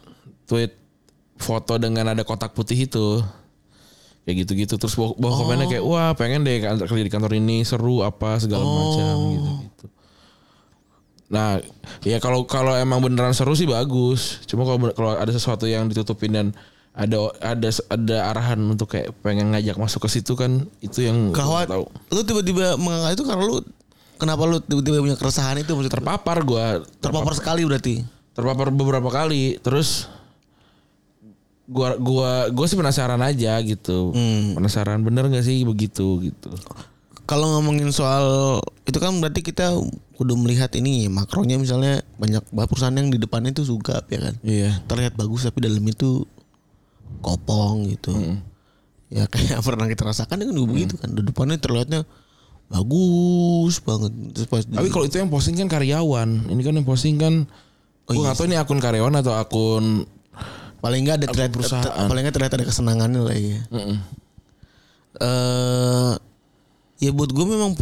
[0.44, 0.74] tweet
[1.36, 3.22] foto dengan ada kotak putih itu
[4.24, 8.02] kayak gitu-gitu terus bawah, bawah komennya kayak wah pengen deh kerja di kantor ini seru
[8.02, 9.86] apa segala macam gitu-gitu
[11.28, 11.58] nah
[12.02, 16.32] ya kalau kalau emang beneran seru sih bagus cuma kalau kalau ada sesuatu yang ditutupin
[16.32, 16.48] dan
[16.96, 20.64] ada ada ada arahan untuk kayak pengen ngajak masuk ke situ kan?
[20.80, 21.86] Itu yang Kawat, tahu.
[22.16, 23.60] lu tiba-tiba mengangkat itu karena lu
[24.16, 26.00] kenapa lu tiba-tiba punya keresahan itu maksudnya?
[26.00, 26.80] Terpapar gua.
[27.04, 28.00] Terpapar sekali berarti.
[28.36, 29.60] terpapar beberapa kali.
[29.60, 30.12] Terus
[31.68, 34.16] gua gua gua sih penasaran aja gitu.
[34.16, 34.56] Hmm.
[34.56, 36.52] penasaran bener nggak sih begitu gitu.
[37.26, 39.74] Kalau ngomongin soal itu kan berarti kita
[40.22, 44.36] udah melihat ini makronya misalnya banyak perusahaan yang di depannya itu suka ya kan.
[44.46, 44.72] iya.
[44.86, 46.24] Terlihat bagus tapi dalam itu
[47.22, 48.14] kopong gitu.
[49.10, 51.14] Ya kayak pernah kita rasakan kan juga begitu kan.
[51.14, 52.04] Di depannya terlihatnya
[52.70, 54.12] bagus banget.
[54.34, 57.46] Terus pas tapi kalau itu yang posting kan karyawan ini kan yang posting kan
[58.06, 60.06] Oh, gua iya ini akun karyawan atau akun
[60.78, 62.06] paling enggak ada terlihat perusahaan.
[62.06, 63.62] paling enggak terlihat ada kesenangannya lah ya.
[63.74, 63.98] Mm-mm.
[65.18, 66.14] eh
[67.02, 67.74] ya buat gue memang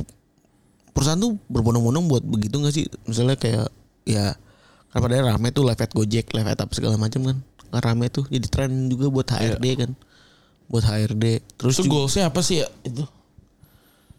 [0.96, 3.68] perusahaan tuh berbondong-bondong buat begitu nggak sih misalnya kayak
[4.08, 4.32] ya
[4.96, 8.06] kan pada rame tuh live at Gojek live at apa segala macam kan kan rame
[8.08, 9.92] tuh jadi tren juga buat HRD kan.
[10.68, 13.08] Buat HRD terus itu juga- goalsnya apa sih ya itu?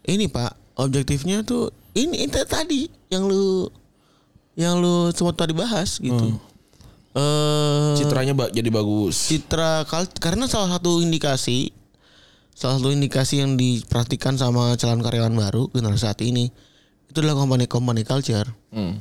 [0.03, 0.51] Ini pak.
[0.75, 3.71] Objektifnya tuh ini itu tadi yang lu
[4.53, 6.35] yang lu sempat tadi bahas gitu.
[7.15, 9.31] Eh Citranya ba- jadi bagus.
[9.31, 9.87] citra
[10.19, 11.71] karena salah satu indikasi
[12.51, 16.51] salah satu indikasi yang diperhatikan sama calon karyawan baru generasi saat ini
[17.07, 18.47] itu adalah company company culture.
[18.71, 18.99] Hmm.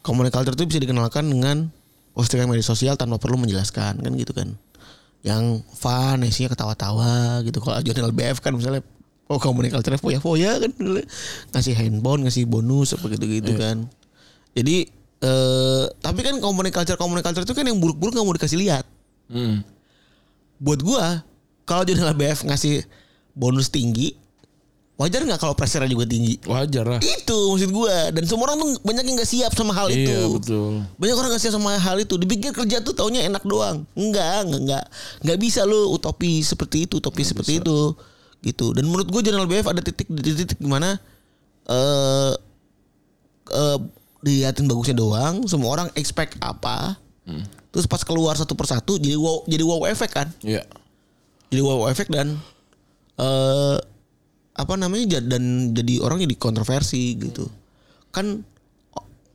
[0.00, 1.68] Company culture itu bisa dikenalkan dengan
[2.16, 4.56] postingan media sosial tanpa perlu menjelaskan kan gitu kan.
[5.20, 7.60] Yang fun, isinya ketawa-tawa gitu.
[7.60, 8.80] Kalau jurnal BF kan misalnya
[9.28, 10.72] oh company culture foya-foya kan
[11.52, 13.84] ngasih handphone, ngasih bonus apa gitu-gitu kan.
[14.56, 18.60] Jadi eh tapi kan company culture company culture itu kan yang buruk-buruk nggak mau dikasih
[18.60, 18.84] lihat
[19.26, 19.66] Hmm.
[20.62, 21.26] buat gua
[21.66, 22.86] kalau jurnal BF ngasih
[23.34, 24.14] bonus tinggi
[24.96, 26.40] wajar nggak kalau pressure juga tinggi?
[26.42, 27.00] Wajar lah.
[27.00, 28.08] itu maksud gua.
[28.10, 30.20] Dan semua orang tuh banyak yang nggak siap sama hal Iya itu.
[30.32, 30.72] betul.
[30.96, 32.14] banyak orang nggak siap sama hal itu.
[32.16, 33.84] Dipikir kerja tuh taunya enak doang.
[33.92, 34.84] Enggak enggak enggak
[35.20, 37.92] nggak bisa lo utopi seperti itu utopi seperti itu.
[38.40, 38.72] Gitu.
[38.72, 40.96] Dan menurut gua jurnal BF ada titik di titik di mana
[41.66, 42.32] eh
[43.46, 43.78] eh
[44.20, 45.44] diliatin bagusnya doang.
[45.44, 46.96] Semua orang expect apa.
[47.68, 50.32] Terus pas keluar satu persatu jadi wow jadi wow efek kan?
[50.40, 50.64] Iya.
[51.46, 52.40] jadi wow efek dan
[53.16, 53.76] eh
[54.56, 57.44] apa namanya dan jadi orang jadi kontroversi gitu
[58.08, 58.40] kan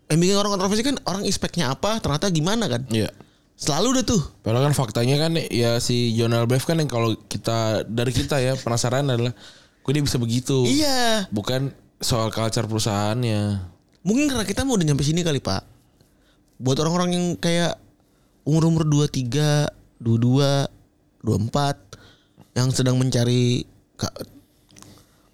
[0.09, 3.13] yang bikin orang kontroversi kan orang expectnya apa ternyata gimana kan Iya.
[3.55, 7.85] selalu deh tuh Padahal kan faktanya kan ya si Jonal Bev kan yang kalau kita
[7.85, 9.31] dari kita ya penasaran adalah
[9.81, 10.65] kok dia bisa begitu.
[10.65, 13.69] iya Bukan soal culture perusahaannya.
[14.01, 15.61] mungkin karena kita mau udah nyampe sini kali pak
[16.57, 17.77] buat orang-orang yang kayak
[18.41, 19.69] umur umur dua tiga
[20.01, 20.49] dua dua
[21.21, 21.77] dua empat
[22.57, 23.61] yang sedang mencari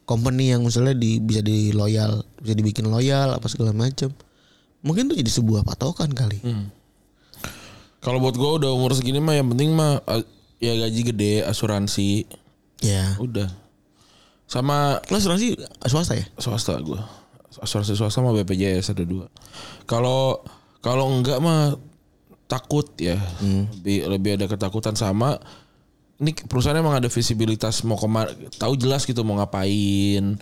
[0.07, 4.09] company yang misalnya di bisa di loyal bisa dibikin loyal apa segala macam
[4.81, 6.39] mungkin tuh jadi sebuah patokan kali
[7.97, 10.23] Kalau buat gue udah umur segini mah yang penting mah eh,
[10.63, 12.23] ya gaji gede, asuransi,
[12.79, 13.49] ya udah.
[14.47, 16.95] Sama lo asuransi swasta ya swasta gue.
[17.59, 19.27] Asuransi swasta sama BPJS ada dua.
[19.89, 20.39] Kalau
[20.79, 21.75] kalau enggak mah
[22.47, 23.19] takut ya.
[23.43, 25.35] Lebih, lebih ada ketakutan sama
[26.17, 30.37] ini perusahaan emang ada visibilitas mau ke mana tahu jelas gitu mau ngapain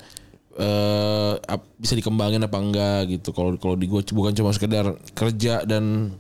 [0.56, 5.68] eh ap- bisa dikembangin apa enggak gitu kalau kalau di gue bukan cuma sekedar kerja
[5.68, 6.16] dan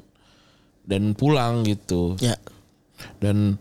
[0.83, 2.35] dan pulang gitu ya
[3.23, 3.55] dan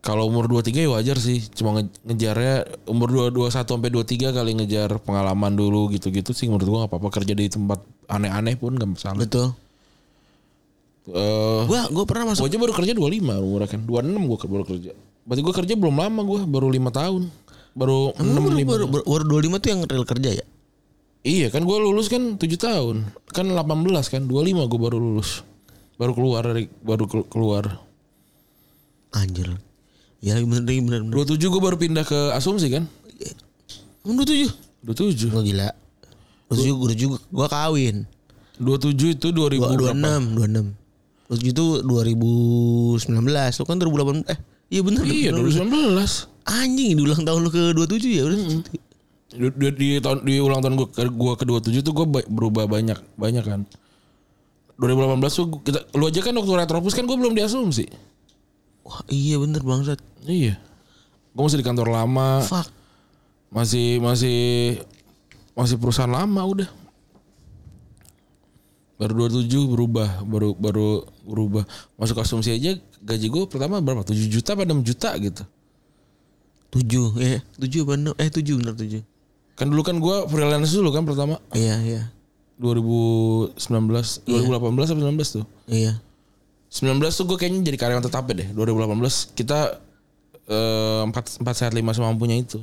[0.00, 4.50] kalau umur 23 ya wajar sih cuma nge- ngejarnya umur 2 21 sampai 23 kali
[4.56, 8.88] ngejar pengalaman dulu gitu-gitu sih menurut gua nggak apa-apa kerja di tempat aneh-aneh pun gak
[8.88, 9.20] masalah.
[9.20, 9.52] betul
[11.08, 13.80] Eh gua gua pernah masuk gua aja baru kerja 25 umur kan.
[13.80, 14.92] 26 gua baru kerja.
[15.28, 17.28] Berarti gua kerja belum lama gua, baru 5 tahun.
[17.76, 18.70] Baru 6 Emang baru, lima.
[18.72, 20.46] baru, baru, baru 25 tuh yang real kerja ya
[21.20, 22.96] Iya kan gua lulus kan 7 tahun.
[23.28, 25.44] Kan 18 kan, 25 gua baru lulus.
[25.94, 27.64] Baru keluar dari baru kelu- keluar.
[29.10, 29.48] anjir
[30.20, 31.24] ya bener bener bener, bener.
[31.32, 32.84] 27 gua baru pindah ke asumsi kan?
[34.04, 34.52] Emang 27
[34.84, 35.32] 27.
[35.32, 35.68] Gua gila
[36.48, 38.04] 27 gua juga gua kawin
[38.56, 39.96] 27 itu 2000 Dua- berapa?
[39.96, 40.76] 26 26
[41.28, 44.38] 27 itu 2019 Lu kan 2018 Eh
[44.68, 45.68] iya bener Iya 2019.
[46.44, 48.38] Anjing di ulang tahun lu ke 27 ya udah
[49.28, 52.24] Di, di, di tahun di ulang tahun gua ke gua ke 27 tuh gua ba-
[52.24, 53.60] berubah banyak banyak kan.
[54.76, 57.84] 2018 tuh kita lu aja kan waktu retropus kan gua belum diasumsi.
[58.82, 60.56] Wah iya bener bangsat Iya.
[61.36, 62.72] Gua masih di kantor lama, Fuck
[63.48, 64.38] masih masih
[65.52, 66.68] masih perusahaan lama udah.
[68.98, 70.90] Baru 27 berubah, baru baru
[71.22, 71.62] berubah.
[71.94, 74.02] Masuk asumsi aja gaji gua pertama berapa?
[74.02, 75.42] 7 juta apa 6 juta gitu.
[76.68, 79.00] 7 ya 7 apa 6 Eh 7 bener 7
[79.56, 82.02] Kan dulu kan gua freelance dulu kan pertama Iya iya
[82.58, 83.54] 2019,
[84.26, 85.46] 2018 apa 19 tuh.
[85.70, 86.02] Iya
[86.68, 88.48] 19 tuh gue kayaknya jadi karyawan tetap ya deh.
[88.52, 89.80] 2018 kita
[90.50, 92.60] eh, empat empat sehat lima semampunya itu.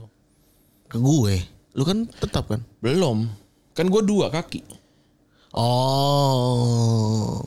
[0.85, 1.41] Ke gue
[1.73, 3.25] Lu kan tetap kan Belum.
[3.73, 4.61] Kan gue dua kaki.
[5.57, 7.41] Oh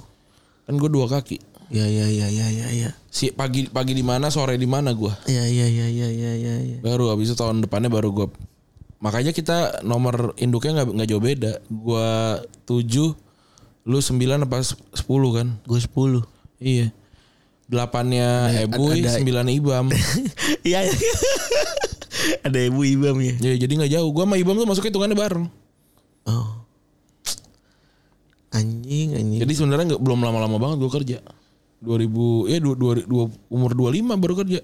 [0.66, 1.38] Kan gue dua kaki.
[1.68, 5.12] Ya ya ya ya ya ya Si pagi pagi di mana, sore di mana gue.
[5.28, 8.28] Ya ya ya ya ya ya ya Baru habis itu tahun depannya baru gue.
[9.04, 11.52] Makanya kita nomor induknya nggak nggak jauh beda.
[11.68, 12.09] Gue
[12.64, 13.12] tujuh,
[13.85, 14.64] lu sembilan apa
[14.96, 15.48] sepuluh kan?
[15.68, 16.24] Gue 10
[16.59, 16.88] Iya.
[17.68, 19.87] Delapannya Ebuy, ada- sembilan Ibam.
[20.68, 20.88] Iya
[22.48, 24.11] Ada ibu ibam ya ya, jadi nggak jauh.
[24.11, 25.46] Gue sama Ibam tuh masuk hitungannya bareng.
[26.26, 26.66] Oh
[28.48, 31.18] Anjing anjing Jadi sebenarnya nggak belum lama-lama banget gue kerja.
[31.78, 34.60] 2000 ya dua, dua, dua, umur 25 baru kerja.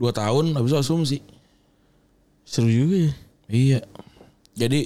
[0.00, 1.22] Dua tahun habis asumsi.
[2.42, 3.12] Seru juga ya
[3.50, 3.80] Iya.
[4.56, 4.80] Jadi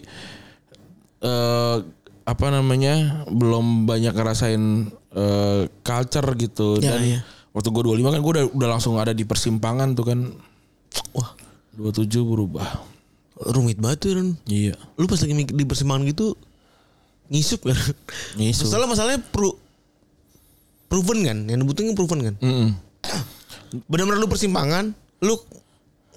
[1.25, 1.77] eh
[2.25, 3.25] apa namanya?
[3.29, 4.63] belum banyak ngerasain
[5.15, 7.21] eh culture gitu Ya, dan iya.
[7.53, 10.21] waktu gue 25 kan gue udah udah langsung ada di persimpangan tuh kan.
[11.17, 11.33] Wah
[11.77, 12.93] 27 berubah.
[13.35, 14.31] rumit banget tuh Ron.
[14.47, 14.79] Iya.
[14.95, 16.39] Lu pas lagi di persimpangan gitu
[17.35, 17.75] Ngisup kan
[18.39, 18.71] Ngisup.
[18.71, 19.59] Masalah masalahnya perlu
[20.87, 22.69] proven kan yang dibutuhin kan proven kan Mm-mm.
[23.87, 25.35] benar-benar lu persimpangan lu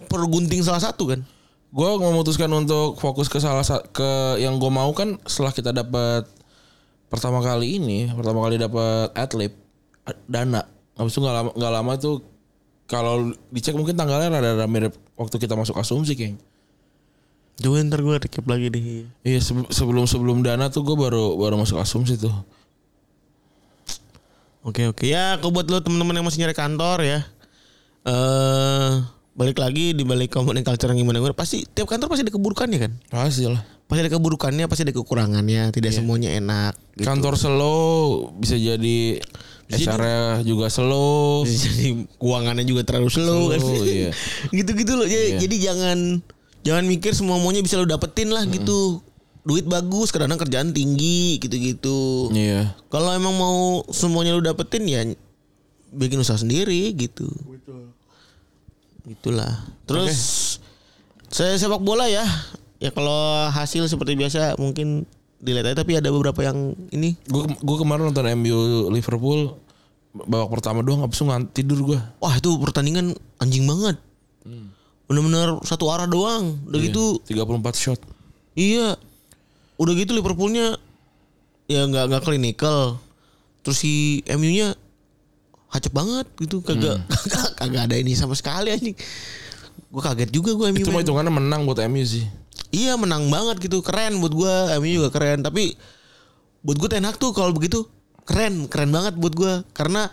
[0.05, 1.21] perlu gunting salah satu kan
[1.67, 6.23] Gue memutuskan untuk fokus ke salah sa- ke yang gue mau kan setelah kita dapat
[7.07, 9.51] pertama kali ini, pertama kali dapat atlet
[10.25, 10.63] dana.
[10.95, 12.23] Habis itu nggak lama nggak lama tuh
[12.85, 16.39] kalau dicek mungkin tanggalnya rada-rada mirip waktu kita masuk asumsi kayaknya.
[17.57, 18.83] coba ntar gue recap lagi deh
[19.25, 22.31] Iya sebe- sebelum sebelum dana tuh gue baru baru masuk asumsi tuh.
[24.67, 27.19] Oke oke ya, kalau buat lo teman-teman yang masih nyari kantor ya,
[28.03, 28.91] eh
[29.31, 32.77] balik lagi di balik komponen culture yang gimana gimana pasti tiap kantor pasti ada keburukannya
[32.77, 33.63] kan, Pasti lah.
[33.87, 36.75] pasti ada keburukannya, pasti ada kekurangannya, tidak semuanya enak.
[36.99, 37.07] Gitu.
[37.07, 39.23] Kantor slow bisa jadi
[39.67, 40.03] HR
[40.43, 41.47] juga slow.
[41.47, 43.59] Jadi keuangannya juga terlalu slow, kan.
[43.63, 44.11] Slow, iya.
[44.57, 45.07] Gitu-gitu loh.
[45.07, 45.39] Jadi, Iya.
[45.39, 45.97] jadi jangan
[46.63, 48.99] jangan mikir semua maunya bisa lo dapetin lah gitu.
[49.47, 52.27] Duit bagus, kadang kerjaan tinggi gitu-gitu.
[52.29, 52.75] Iya.
[52.87, 53.57] Kalau emang mau
[53.89, 55.07] semuanya lu dapetin ya
[55.89, 57.31] bikin usaha sendiri gitu.
[59.07, 59.63] Gitulah.
[59.87, 60.15] Terus
[61.27, 62.27] saya sepak bola ya.
[62.77, 63.15] Ya kalau
[63.49, 65.07] hasil seperti biasa mungkin
[65.39, 68.57] dilihat aja tapi ada beberapa yang ini Gue gue kemarin nonton MU
[68.89, 69.53] Liverpool
[70.11, 71.99] babak pertama doang habis itu ngan- tidur gue.
[72.17, 73.97] wah itu pertandingan anjing banget.
[75.07, 76.59] Bener-bener satu arah doang.
[76.67, 77.47] Udah gitu 34
[77.79, 77.99] shot.
[78.53, 78.97] iya.
[79.77, 80.75] Udah gitu Liverpoolnya
[81.65, 82.97] ya nggak nggak clinical.
[83.61, 84.73] Terus si MU-nya
[85.67, 88.95] hacep banget gitu kagak kagak, kagak ada ini sama sekali anjing.
[89.87, 90.81] Gue kaget juga gue MU.
[90.81, 92.25] Itu mah hitungannya menang buat MU sih.
[92.67, 95.77] Iya menang banget gitu keren buat gua MU juga keren tapi
[96.59, 97.85] buat gue Ten Hag tuh kalau begitu
[98.27, 100.11] keren keren banget buat gua karena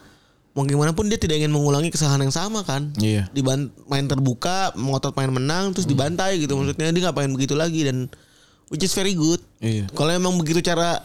[0.54, 3.26] mau gimana pun dia tidak ingin mengulangi kesalahan yang sama kan Iya.
[3.34, 8.06] diban main terbuka ngotot main menang terus dibantai gitu maksudnya dia ngapain begitu lagi dan
[8.68, 9.88] which is very good Iya.
[9.92, 11.00] kalau emang begitu cara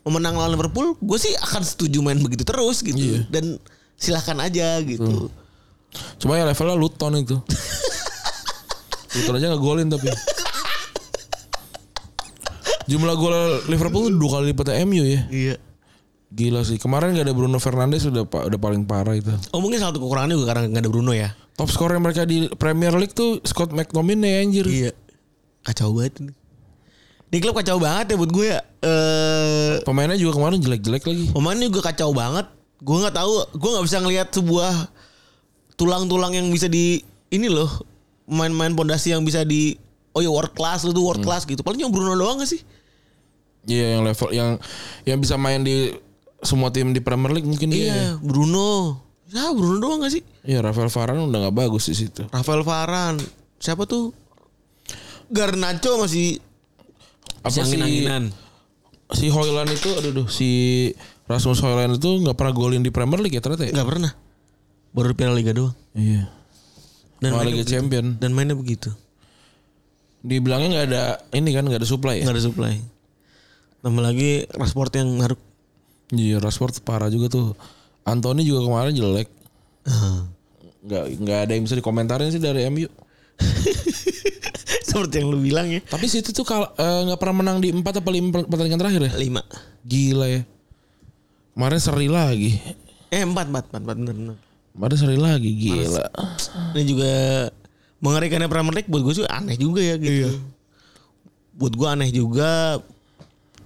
[0.00, 3.28] memenang lawan Liverpool gue sih akan setuju main begitu terus gitu Iya.
[3.28, 3.56] dan
[3.94, 5.28] silahkan aja gitu
[6.22, 7.34] Cuma ya levelnya Luton itu.
[9.18, 10.06] Luton aja nggak golin tapi.
[12.86, 13.34] Jumlah gol
[13.66, 15.20] Liverpool dua kali lipatnya MU ya.
[15.30, 15.54] iya
[16.30, 16.78] Gila sih.
[16.78, 19.34] Kemarin gak ada Bruno Fernandes udah udah paling parah itu.
[19.50, 22.46] oh mungkin salah satu kekurangannya juga karena nggak ada Bruno ya Top scorer mereka di
[22.54, 24.64] Premier League tuh Scott McTominay anjir.
[24.70, 24.94] Iya.
[25.66, 26.32] Kacau banget ini.
[27.30, 28.60] Ini klub kacau banget ya buat gue ya.
[28.82, 31.24] Eh Pemainnya juga kemarin jelek-jelek lagi.
[31.30, 32.50] pemainnya juga kacau banget.
[32.82, 34.72] Gue nggak tahu, gue nggak bisa ngelihat sebuah
[35.78, 36.98] tulang-tulang yang bisa di
[37.30, 37.70] ini loh.
[38.26, 39.78] Main-main pondasi yang bisa di
[40.14, 41.62] oh ya world class lu tuh world class gitu.
[41.62, 42.62] Paling cuma Bruno doang gak sih?
[43.66, 44.50] Iya yang level yang
[45.06, 45.94] yang bisa main di
[46.40, 47.94] semua tim di Premier League mungkin dia.
[47.94, 48.98] Iya, Bruno.
[49.30, 50.22] Ya Bruno doang gak sih?
[50.42, 52.26] Iya Rafael Varane udah nggak bagus di situ.
[52.30, 53.22] Rafael Varane.
[53.60, 54.10] Siapa tuh?
[55.30, 56.42] Garnacho masih
[57.40, 58.24] Apa angin-anginan.
[59.10, 60.48] si Hoyland itu aduh duh, si
[61.26, 63.72] Rasmus Hoyland itu nggak pernah golin di Premier League ya ternyata ya?
[63.74, 64.12] Nggak pernah.
[64.90, 65.74] Baru di Piala Liga doang.
[65.94, 66.26] Iya.
[67.20, 68.16] Dan Malah Liga Champion.
[68.18, 68.90] Dan mainnya begitu.
[70.20, 72.24] Dibilangnya nggak ada ini kan nggak ada supply ya?
[72.28, 72.74] nggak ada supply.
[73.80, 75.40] Tambah lagi Rashford yang ngaruk.
[76.12, 77.56] Iya Rashford parah juga tuh.
[78.04, 79.28] Anthony juga kemarin jelek.
[80.84, 82.88] Nggak nggak ada yang bisa dikomentarin sih dari MU.
[84.90, 85.78] Seperti yang lu bilang ya.
[85.80, 89.12] Tapi City tuh kal- eh, nggak pernah menang di empat atau lima pertandingan terakhir ya?
[89.14, 89.42] Lima.
[89.86, 90.42] Gila ya.
[91.54, 92.58] Kemarin seri lagi.
[93.08, 94.36] Eh empat, empat, empat, empat bener, bener.
[94.70, 96.04] Kemarin seri lagi gila.
[96.74, 97.12] Ini juga
[98.00, 100.40] mengerikannya Premier League buat gue sih aneh juga ya gitu.
[101.54, 102.80] Buat gue aneh juga.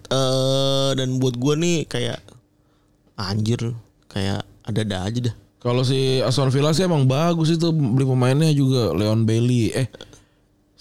[0.04, 2.20] eh dan buat gue nih kayak
[3.16, 3.72] anjir
[4.06, 5.34] kayak ada-ada aja dah.
[5.58, 9.72] Kalau si Aston Villa sih emang bagus itu beli pemainnya juga Leon Bailey.
[9.72, 9.88] Eh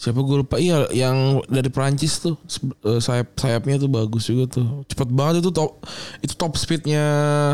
[0.04, 2.36] siapa gue lupa iya yang dari Prancis tuh
[2.84, 4.84] eh, sayap sayapnya tuh bagus juga tuh.
[4.92, 5.80] Cepet banget itu top
[6.20, 7.04] itu top speednya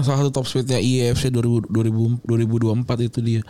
[0.01, 3.41] salah satu top speednya IFC 2000, 2000 2024 itu dia.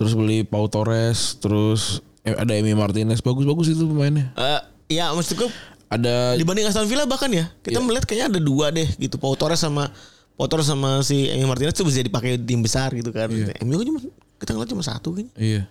[0.00, 4.32] Terus beli Pau Torres, terus eh, ada Emi Martinez bagus-bagus itu pemainnya.
[4.40, 5.52] Eh ya maksud gue
[5.92, 9.60] Ada dibanding Aston Villa bahkan ya kita melihat kayaknya ada dua deh gitu Pau Torres
[9.60, 9.92] sama
[10.40, 13.28] Pau Torres sama si Emi Martinez tuh bisa dipakai di tim besar gitu kan.
[13.60, 14.00] MU kan cuma
[14.40, 15.28] kita ngeliat cuma satu kan.
[15.36, 15.68] iya.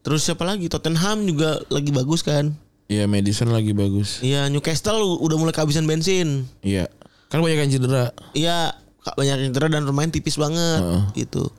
[0.00, 0.66] Terus siapa lagi?
[0.66, 2.56] Tottenham juga lagi bagus kan.
[2.86, 4.18] Iya Madison lagi bagus.
[4.18, 6.48] Iya Newcastle udah mulai kehabisan bensin.
[6.60, 6.90] Iya.
[7.28, 8.10] Kan banyak yang cedera.
[8.32, 10.82] Iya kak- banyak yang cedera dan pemain tipis banget
[11.14, 11.52] gitu.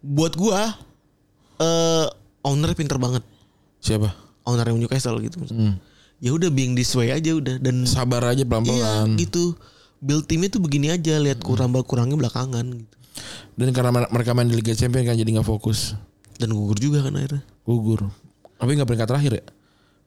[0.00, 0.72] Buat gua
[1.58, 2.06] eh
[2.40, 3.20] ownernya pinter banget.
[3.78, 4.14] Siapa?
[4.42, 5.42] Owner yang Newcastle gitu.
[5.44, 5.76] Hmm.
[6.22, 9.18] Ya udah being this way aja udah dan Sabar aja iya pelan-pelan.
[9.18, 9.58] gitu.
[9.98, 12.94] Build timnya tuh begini aja lihat kurang kurangnya belakangan gitu.
[13.54, 15.94] Dan karena mer- mereka main di Liga Champions kan jadi nggak fokus.
[16.38, 17.42] Dan gugur juga kan akhirnya.
[17.66, 18.08] Gugur.
[18.58, 19.44] Tapi nggak peringkat terakhir ya?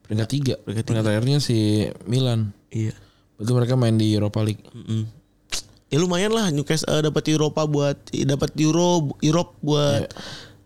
[0.06, 0.54] Peringkat tiga.
[0.62, 2.54] Peringkat Peringkat terakhirnya si Milan.
[2.70, 2.94] Iya.
[3.36, 4.64] Itu mereka main di Europa League.
[4.72, 5.04] Mm-mm.
[5.86, 10.10] ya lumayan lah Newcastle eh, dapat Eropa buat dapat Euro Europe buat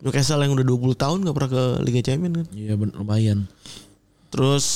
[0.00, 2.46] Newcastle yang udah 20 tahun gak pernah ke Liga Champions kan.
[2.56, 3.44] Iya ben- lumayan.
[4.32, 4.66] Terus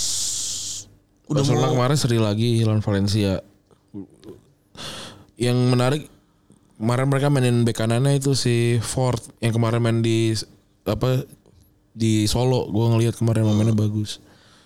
[1.32, 3.40] udah Barcelona mau kemarin seri lagi lawan Valencia.
[5.40, 6.02] Yang menarik
[6.76, 10.36] kemarin mereka mainin bek kanannya itu si Ford yang kemarin main di
[10.84, 11.24] apa
[11.96, 12.68] di Solo.
[12.68, 14.20] Gua ngelihat kemarin mainnya bagus.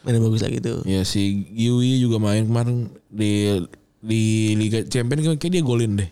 [0.07, 0.83] mainnya bagus lagi tuh.
[0.87, 3.63] Ya si Yui juga main kemarin di
[3.99, 6.11] di Liga Champions kayak dia golin deh.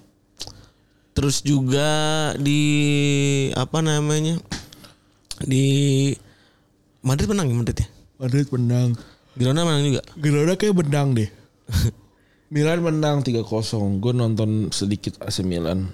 [1.17, 1.89] Terus juga
[2.37, 2.61] di
[3.57, 4.37] apa namanya?
[5.41, 6.13] Di
[7.01, 7.89] Madrid menang ya Madrid ya?
[8.21, 8.89] Madrid menang.
[9.37, 10.03] Girona menang juga.
[10.17, 11.31] Girona kayak menang deh.
[12.55, 13.43] Milan menang 3-0.
[13.99, 15.91] Gue nonton sedikit AC Milan.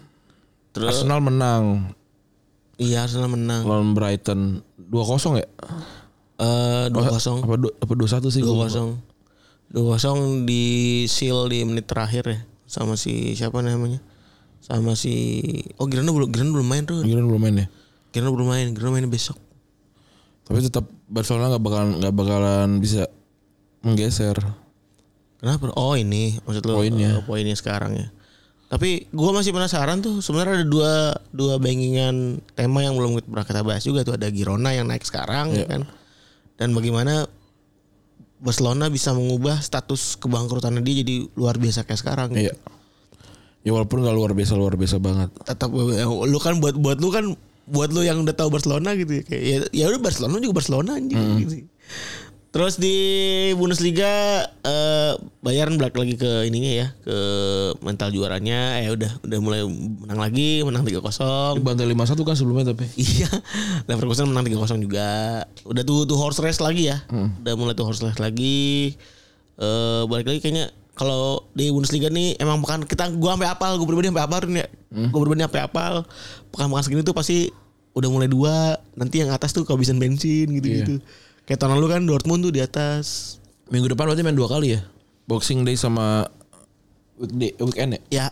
[0.77, 1.93] Terus Arsenal menang
[2.77, 3.63] iya Arsenal menang.
[3.63, 5.49] lawan Brighton 2-0 ya?
[6.35, 7.39] Eh dua kosong.
[7.41, 8.41] Apa du- apa 2-1 sih?
[8.41, 8.67] Dua gua lupa.
[8.69, 8.91] kosong.
[9.69, 10.63] Dua kosong di
[11.07, 14.01] seal di menit terakhir ya sama si siapa namanya?
[14.59, 15.41] Sama si
[15.77, 17.01] oh Girona belum Girona belum main tuh.
[17.01, 17.67] Girona belum main ya.
[18.11, 18.67] Girona belum main.
[18.73, 19.37] Girona main besok.
[20.43, 23.07] Tapi tetap Barcelona nggak bakalan nggak bakalan bisa
[23.81, 24.35] menggeser.
[25.39, 25.71] Kenapa?
[25.75, 27.19] Oh ini maksud lo Poinnya.
[27.19, 28.09] eh, poinnya sekarang ya.
[28.73, 30.93] Tapi gua masih penasaran tuh sebenarnya ada dua
[31.29, 35.53] dua bangingan tema yang belum pernah kita bahas juga tuh ada Girona yang naik sekarang
[35.53, 35.85] ya kan.
[36.57, 37.29] Dan bagaimana
[38.41, 42.33] Barcelona bisa mengubah status kebangkrutannya dia jadi luar biasa kayak sekarang.
[42.33, 42.57] Iya.
[43.61, 45.29] Ya walaupun nggak luar biasa luar biasa banget.
[45.45, 47.29] Tetap eh, lu kan buat buat lu kan
[47.69, 50.91] buat lu yang udah tahu Barcelona gitu ya kayak ya, ya udah Barcelona juga Barcelona
[50.99, 51.55] anjing gitu.
[52.53, 52.97] Terus di
[53.57, 57.17] Bundesliga eh Bayern balik lagi ke ininya ya, ke
[57.81, 58.77] mental juaranya.
[58.85, 61.57] Eh udah udah mulai menang lagi, menang 3-0.
[61.57, 62.85] Dibantai 5-1 kan sebelumnya tapi.
[63.01, 63.33] Iya,
[63.89, 65.43] Leverkusen menang 3-0 juga.
[65.65, 67.01] Udah tuh tuh horse race lagi ya.
[67.41, 69.01] Udah mulai tuh horse race lagi.
[69.57, 73.89] Eh balik lagi kayaknya kalau di Bundesliga nih emang pekan kita gua sampai apal, gua
[73.89, 74.69] pribadi sampai apal nih ya.
[75.09, 75.93] Gua pribadi sampai apal.
[76.53, 77.49] Pekan-pekan segini tuh pasti
[77.97, 81.01] udah mulai dua, nanti yang atas tuh kehabisan bensin gitu-gitu.
[81.53, 83.37] Kayak tahun lalu kan Dortmund tuh di atas.
[83.69, 84.89] Minggu depan berarti main dua kali ya.
[85.29, 86.25] Boxing Day sama
[87.21, 88.01] weekday, weekend ya.
[88.09, 88.27] Ya,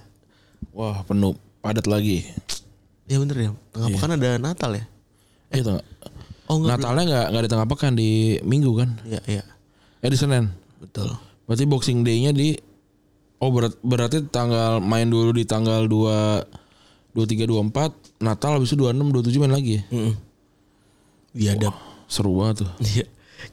[0.72, 2.24] Wah penuh padat lagi.
[3.04, 3.50] ya bener ya.
[3.76, 4.88] Tengah pekan ada Natal ya.
[5.52, 5.85] Eh tengah.
[6.48, 6.80] Oh enggak.
[6.80, 8.96] Natalnya nggak nggak di tengah pekan di Minggu kan?
[9.04, 9.44] Iya, iya.
[10.00, 10.48] Eh di Senin.
[10.80, 11.12] Betul.
[11.44, 12.56] Berarti Boxing Day-nya di
[13.37, 19.12] Oh berat, berarti tanggal main dulu di tanggal 2 23 24 Natal habis itu 26
[19.12, 19.83] 27 main lagi ya.
[19.92, 20.14] Heeh.
[21.37, 21.89] Biadab.
[22.11, 22.70] Seru banget tuh.
[22.90, 23.07] Iya.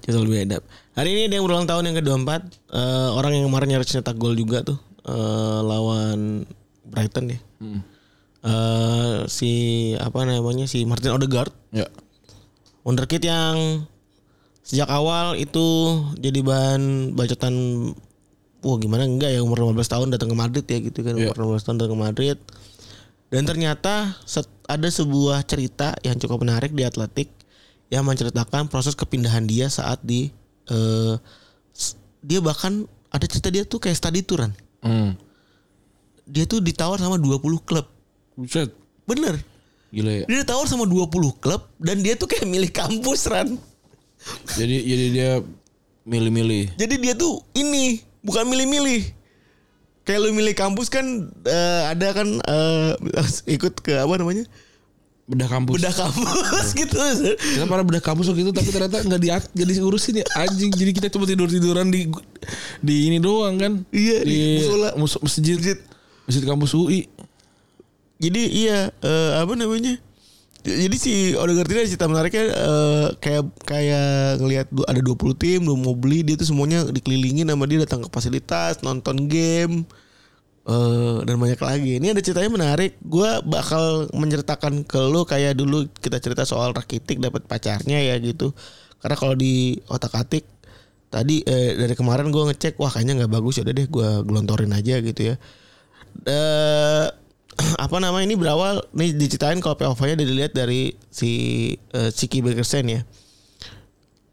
[0.04, 0.64] Jauh lebih edap.
[0.94, 2.30] Hari ini ada yang berulang tahun yang ke-24.
[2.70, 4.76] Eh, orang yang kemarin nyaris nyetak gol juga tuh.
[5.06, 5.14] eh,
[5.64, 6.44] lawan
[6.84, 7.40] Brighton ya.
[8.40, 9.52] Eh, si
[9.96, 11.52] apa namanya si Martin Odegaard.
[11.72, 11.88] Ya.
[12.82, 13.84] Wonderkid yang
[14.62, 15.64] sejak awal itu
[16.18, 16.82] jadi bahan
[17.14, 17.56] bacotan
[18.60, 21.32] wah gimana enggak ya umur 15 tahun datang ke Madrid ya gitu kan Iya.
[21.32, 22.38] umur 15 tahun datang ke Madrid
[23.28, 23.94] dan ternyata
[24.24, 27.32] set- ada sebuah cerita yang cukup menarik di Atletik
[27.88, 30.30] yang menceritakan proses kepindahan dia saat di
[31.72, 35.16] s- dia bahkan ada cerita dia tuh kayak study touran Hmm.
[36.24, 37.88] dia tuh ditawar sama 20 klub
[38.34, 38.70] Buset.
[39.04, 39.40] bener
[39.88, 40.26] Gila ya.
[40.26, 43.56] dia ditawar sama 20 klub dan dia tuh kayak milih kampus Ran
[44.50, 45.32] Jadi jadi dia
[46.04, 46.74] milih-milih.
[46.74, 49.14] Jadi dia tuh ini bukan milih-milih.
[50.02, 51.06] Kayak lu milih kampus kan
[51.44, 52.92] eh, ada kan eh,
[53.56, 54.44] ikut ke apa namanya?
[55.28, 55.76] Bedah kampus.
[55.76, 56.96] Bedah kampus gitu.
[57.36, 60.72] Kita pada bedah kampus waktu itu tapi ternyata nggak di nggak diurusin ya anjing.
[60.72, 62.08] Jadi kita cuma tidur tiduran di
[62.80, 63.84] di ini doang kan.
[63.92, 64.90] Iya, di musola.
[64.96, 65.60] mus- masjid.
[66.24, 66.44] masjid.
[66.48, 67.12] kampus UI.
[68.24, 70.00] Jadi iya eh, apa namanya?
[70.64, 75.76] Jadi si Odegaard ini ada cerita menariknya eh, kayak kayak ngelihat ada 20 tim lu
[75.76, 79.84] mau beli dia tuh semuanya dikelilingin sama dia datang ke fasilitas, nonton game
[80.68, 81.92] eh dan banyak lagi.
[82.04, 83.00] Ini ada ceritanya menarik.
[83.00, 88.52] Gua bakal menceritakan ke lu kayak dulu kita cerita soal Rakitic dapat pacarnya ya gitu.
[89.00, 90.44] Karena kalau di otak-atik
[91.08, 94.72] tadi eh, dari kemarin gua ngecek wah kayaknya nggak bagus ya udah deh gua gelontorin
[94.76, 95.36] aja gitu ya.
[96.28, 97.08] Eh
[97.84, 101.32] apa nama ini berawal nih diceritain kalau POV-nya dilihat dari si
[101.96, 103.02] eh, Siki Bergersen ya.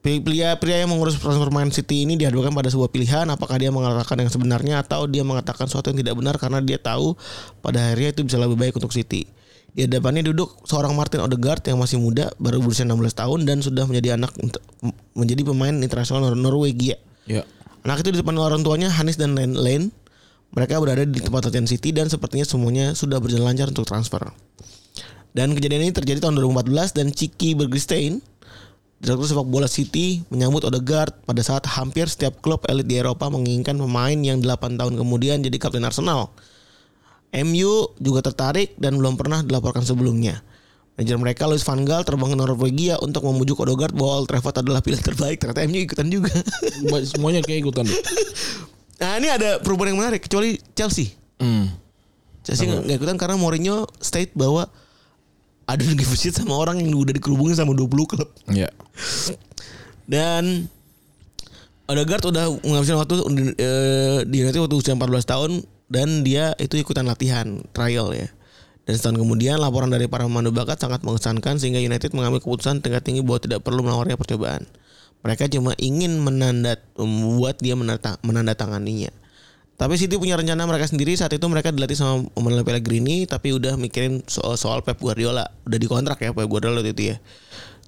[0.04, 4.20] Pria pria yang mengurus transfer Man City ini dihadapkan pada sebuah pilihan apakah dia mengatakan
[4.20, 7.16] yang sebenarnya atau dia mengatakan sesuatu yang tidak benar karena dia tahu
[7.64, 9.24] pada akhirnya itu bisa lebih baik untuk City.
[9.72, 13.88] Di hadapannya duduk seorang Martin Odegaard yang masih muda, baru berusia 16 tahun dan sudah
[13.88, 14.36] menjadi anak
[15.16, 17.00] menjadi pemain internasional Nor- Norwegia.
[17.24, 17.48] Ya.
[17.80, 19.88] Anak itu di depan orang tuanya Hanis dan Lane.
[20.52, 24.20] Mereka berada di tempat latihan City dan sepertinya semuanya sudah berjalan lancar untuk transfer.
[25.34, 28.22] Dan kejadian ini terjadi tahun 2014 dan Ciki Bergestein,
[29.04, 33.76] direktur sepak bola City, menyambut Odegaard pada saat hampir setiap klub elit di Eropa menginginkan
[33.76, 36.32] pemain yang 8 tahun kemudian jadi kapten Arsenal.
[37.34, 40.40] MU juga tertarik dan belum pernah dilaporkan sebelumnya.
[40.94, 44.80] Manajer mereka Louis van Gaal terbang ke Norwegia untuk memujuk Odegaard bahwa Old Trafford adalah
[44.80, 45.42] pilihan terbaik.
[45.42, 46.30] Ternyata MU ikutan juga.
[47.04, 47.86] Semuanya kayak ikutan
[48.94, 51.12] nah ini ada perubahan yang menarik kecuali Chelsea.
[51.42, 51.66] Hmm.
[52.46, 54.70] Chelsea nggak nggak ikutan karena Mourinho state bahwa
[55.64, 58.28] ada negotiate sama orang yang udah dikerubungin sama 20 klub.
[58.52, 58.68] Ya.
[60.04, 60.68] Dan
[61.84, 63.14] Odegaard udah menghabiskan waktu
[63.60, 65.50] eh, di United waktu usia 14 tahun
[65.92, 68.28] dan dia itu ikutan latihan trial ya.
[68.84, 73.00] Dan setahun kemudian laporan dari para pemandu bakat sangat mengesankan sehingga United mengambil keputusan tingkat
[73.04, 74.68] tinggi bahwa tidak perlu menawarnya percobaan.
[75.24, 77.72] Mereka cuma ingin menandat membuat dia
[78.20, 79.08] menandatanganinya.
[79.74, 83.74] Tapi City punya rencana mereka sendiri saat itu mereka dilatih sama Manuel Pellegrini tapi udah
[83.74, 85.50] mikirin soal soal Pep Guardiola.
[85.66, 87.16] Udah dikontrak ya Pep Guardiola waktu itu ya.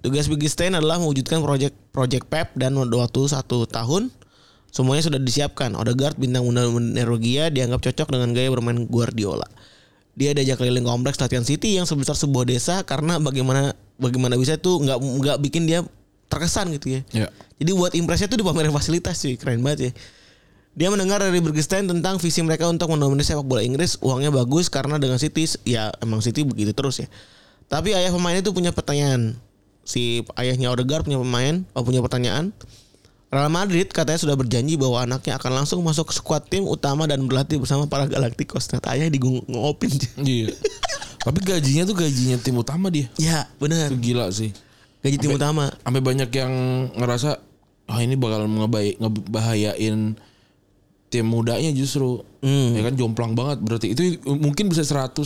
[0.03, 4.11] Tugas Big Stein adalah mewujudkan project project Pep dan waktu satu tahun
[4.75, 5.79] semuanya sudah disiapkan.
[5.79, 9.47] Odegaard bintang muda Norwegia dianggap cocok dengan gaya bermain Guardiola.
[10.19, 14.83] Dia diajak keliling kompleks latihan City yang sebesar sebuah desa karena bagaimana bagaimana bisa tuh
[14.83, 15.87] nggak nggak bikin dia
[16.27, 17.01] terkesan gitu ya.
[17.15, 17.29] Ya.
[17.63, 19.93] Jadi buat impresnya tuh dipamerin fasilitas sih keren banget ya.
[20.77, 25.01] Dia mendengar dari Bergestein tentang visi mereka untuk mendominasi sepak bola Inggris, uangnya bagus karena
[25.01, 27.09] dengan City ya emang City begitu terus ya.
[27.73, 29.41] Tapi ayah pemain itu punya pertanyaan.
[29.89, 32.53] Si ayahnya Odegaard punya pemain, oh, punya pertanyaan.
[33.33, 37.25] Real Madrid katanya sudah berjanji bahwa anaknya akan langsung masuk ke skuad tim utama dan
[37.25, 38.69] berlatih bersama para Galacticos.
[38.69, 39.09] Ternyata ayah
[39.49, 39.91] ngopin.
[40.21, 40.53] Iya.
[41.27, 43.11] Tapi gajinya tuh gajinya tim utama dia.
[43.19, 43.91] ya benar.
[43.91, 44.55] Itu gila sih.
[45.03, 45.73] Gaji tim utama.
[45.83, 46.53] Sampai banyak yang
[46.95, 47.43] ngerasa
[47.91, 50.15] ah ini bakal ngebahayain
[51.17, 52.21] tim mudanya justru.
[52.45, 52.77] Hmm.
[52.77, 53.87] Ya kan jomplang banget berarti.
[53.91, 55.17] Itu mungkin bisa 100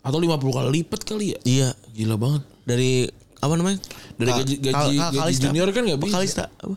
[0.00, 1.38] atau 50 kali lipat kali ya.
[1.42, 1.68] Iya.
[1.90, 2.42] Gila banget.
[2.62, 3.78] Dari apa namanya?
[4.14, 6.14] Dari gaji- gaji- Kal- Kal- gaji junior kan nggak bisa.
[6.14, 6.44] Kalista.
[6.56, 6.76] Apa?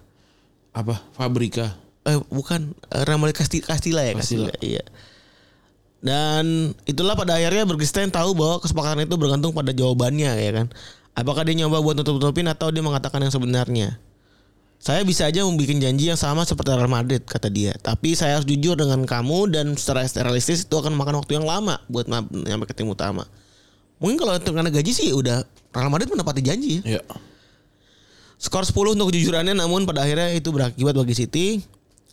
[0.74, 0.96] Apa?
[1.14, 1.78] Fabrika.
[2.04, 4.50] Eh bukan eh, Ramal Casti Castilla ya Castilla.
[4.50, 4.60] Castilla.
[4.60, 4.84] Iya.
[6.04, 10.68] Dan itulah pada akhirnya Bergestein tahu bahwa kesepakatan itu bergantung pada jawabannya ya kan.
[11.16, 13.96] Apakah dia nyoba buat nutup-nutupin atau dia mengatakan yang sebenarnya.
[14.84, 17.72] Saya bisa aja membuat janji yang sama seperti Real Madrid kata dia.
[17.80, 21.80] Tapi saya harus jujur dengan kamu dan secara realistis itu akan makan waktu yang lama
[21.88, 23.24] buat nyampe ke tim utama.
[24.04, 27.00] Mungkin kalau itu karena gaji sih udah Real Madrid menepati janji ya.
[27.00, 27.02] Ya.
[28.36, 31.64] Skor 10 untuk kejujurannya namun pada akhirnya itu berakibat bagi City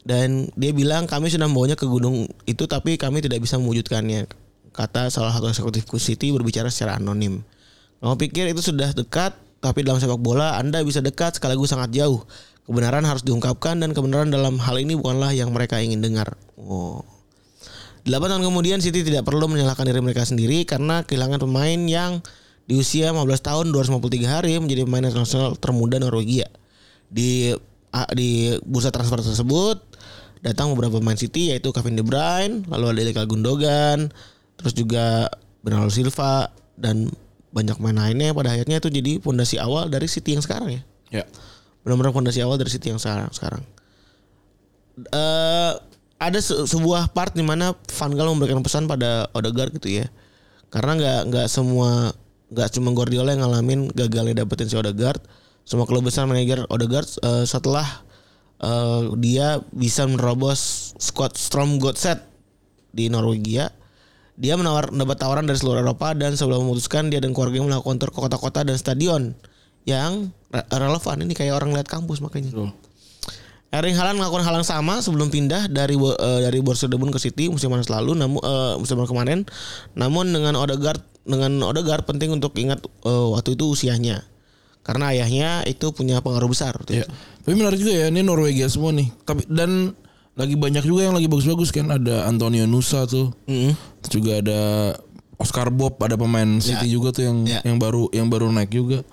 [0.06, 4.30] dan dia bilang kami sudah membawanya ke gunung itu tapi kami tidak bisa mewujudkannya.
[4.70, 7.42] Kata salah satu eksekutif City berbicara secara anonim.
[7.98, 12.22] Kamu pikir itu sudah dekat tapi dalam sepak bola Anda bisa dekat sekaligus sangat jauh.
[12.70, 16.38] Kebenaran harus diungkapkan dan kebenaran dalam hal ini bukanlah yang mereka ingin dengar.
[16.54, 17.02] Oh.
[18.06, 22.22] 8 tahun kemudian City tidak perlu menyalahkan diri mereka sendiri karena kehilangan pemain yang
[22.70, 26.46] di usia 15 tahun 253 hari menjadi pemain internasional termuda Norwegia.
[27.10, 27.58] Di
[28.14, 29.82] di bursa transfer tersebut
[30.46, 34.14] datang beberapa pemain City yaitu Kevin De Bruyne, lalu ada Ilkay Gundogan,
[34.54, 35.26] terus juga
[35.66, 37.10] Bernardo Silva dan
[37.50, 41.26] banyak pemain lainnya pada akhirnya itu jadi fondasi awal dari City yang sekarang ya Ya.
[41.82, 43.62] Benar-benar fondasi awal dari City yang sekarang sekarang.
[45.10, 45.72] Eh
[46.20, 50.06] ada se- sebuah part di mana Van Gaal memberikan pesan pada Odegaard gitu ya.
[50.68, 52.12] Karena nggak nggak semua
[52.52, 55.24] nggak cuma Guardiola yang ngalamin gagalnya dapetin si Odegaard.
[55.64, 58.04] Semua klub besar manajer Odegaard eh, setelah
[58.60, 62.20] eh, dia bisa menerobos squad Strom Godset
[62.92, 63.72] di Norwegia.
[64.40, 68.12] Dia menawar mendapat tawaran dari seluruh Eropa dan sebelum memutuskan dia dan keluarganya melakukan tur
[68.12, 69.36] ke kota-kota dan stadion
[69.84, 72.52] yang re- relevan ini kayak orang lihat kampus makanya.
[72.52, 72.70] Betul.
[73.70, 77.46] Erling Haaland melakukan hal yang sama sebelum pindah dari eh, dari Borussia Dortmund ke City
[77.46, 79.46] musim panas lalu namun eh, musim kemarin.
[79.94, 84.26] Namun dengan Odegaard dengan Odegaard penting untuk ingat eh, waktu itu usianya.
[84.82, 87.04] Karena ayahnya itu punya pengaruh besar Ya.
[87.04, 87.12] itu.
[87.46, 89.06] Tapi menarik juga ya ini Norwegia semua nih.
[89.22, 89.94] Tapi dan
[90.34, 93.30] lagi banyak juga yang lagi bagus-bagus kan ada Antonio Nusa tuh.
[93.46, 93.76] Mm-mm.
[94.02, 94.60] Terus juga ada
[95.38, 96.98] Oscar Bob ada pemain City Ya.
[96.98, 97.60] juga tuh yang Ya.
[97.62, 99.06] yang baru yang baru naik juga.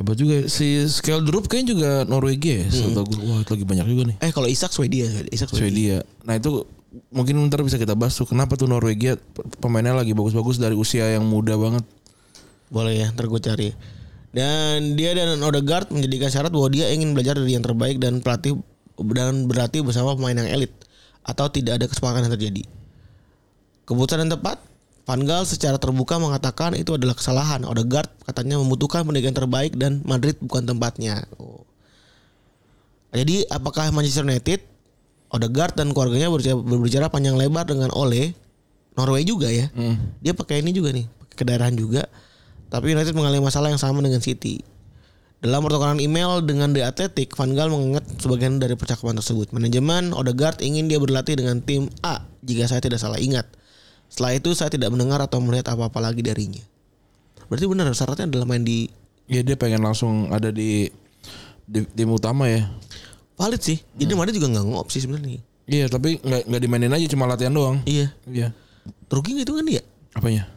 [0.00, 0.44] Hebat juga ya.
[0.48, 2.68] si Skeldrup kayaknya juga Norwegia ya.
[2.72, 3.20] Setahu gue.
[3.20, 4.16] Wah, itu lagi banyak juga nih.
[4.24, 5.60] Eh kalau Isak Swedia, Isak Swedia.
[5.60, 5.96] Swedia.
[6.24, 6.64] Nah, itu
[7.12, 9.20] mungkin ntar bisa kita bahas tuh kenapa tuh Norwegia
[9.60, 11.84] pemainnya lagi bagus-bagus dari usia yang muda banget.
[12.72, 13.76] Boleh ya, ntar gue cari.
[14.32, 18.56] Dan dia dan Odegaard menjadikan syarat bahwa dia ingin belajar dari yang terbaik dan pelatih
[19.12, 20.72] dan berlatih bersama pemain yang elit
[21.28, 22.62] atau tidak ada kesepakatan yang terjadi.
[23.84, 24.62] Keputusan yang tepat,
[25.10, 27.66] Van Gaal secara terbuka mengatakan itu adalah kesalahan.
[27.66, 31.26] Odegaard katanya membutuhkan pendidikan terbaik dan Madrid bukan tempatnya.
[31.34, 31.66] Oh.
[33.10, 34.62] Jadi apakah Manchester United,
[35.34, 38.38] Odegaard dan keluarganya berbicara, berbicara panjang lebar dengan Ole,
[38.94, 39.66] Norway juga ya.
[40.22, 42.06] Dia pakai ini juga nih, pakai kedaerahan juga.
[42.70, 44.62] Tapi United mengalami masalah yang sama dengan City.
[45.42, 49.50] Dalam pertukaran email dengan The Athletic, Van Gaal mengingat sebagian dari percakapan tersebut.
[49.50, 53.50] Manajemen Odegaard ingin dia berlatih dengan tim A, jika saya tidak salah ingat.
[54.10, 56.60] Setelah itu saya tidak mendengar atau melihat apa-apa lagi darinya.
[57.46, 58.90] Berarti benar syaratnya adalah main di
[59.30, 60.90] Ya dia pengen langsung ada di
[61.70, 62.66] di tim utama ya.
[63.38, 63.78] valid sih.
[63.96, 65.40] Jadi Madrid juga nggak ngop sih sebenarnya.
[65.70, 67.78] Iya tapi nggak nggak dimainin aja cuma latihan doang.
[67.86, 68.10] Iya.
[68.26, 68.50] Iya.
[69.06, 69.80] Rugi itu kan ya?
[70.18, 70.50] Apanya?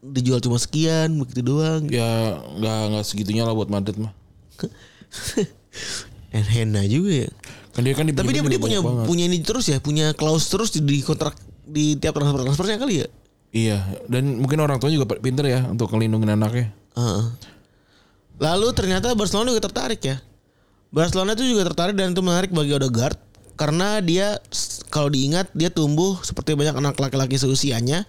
[0.00, 1.86] Dijual cuma sekian begitu doang.
[1.92, 4.16] Ya nggak nggak segitunya lah buat Madrid mah.
[6.34, 7.30] And Hena juga ya.
[7.76, 9.06] Kan dia kan Tapi dia, dia punya banget.
[9.06, 12.94] punya ini terus ya, punya klaus terus di, di kontrak di tiap transfer transfernya kali
[13.04, 13.08] ya.
[13.54, 13.78] Iya
[14.10, 16.74] dan mungkin orang tua juga pinter ya untuk ngelindungin anaknya.
[16.98, 17.24] Heeh.
[18.42, 20.16] Lalu ternyata Barcelona juga tertarik ya.
[20.94, 23.18] Barcelona itu juga tertarik dan itu menarik bagi Odegaard
[23.54, 24.38] karena dia
[24.90, 28.06] kalau diingat dia tumbuh seperti banyak anak laki-laki seusianya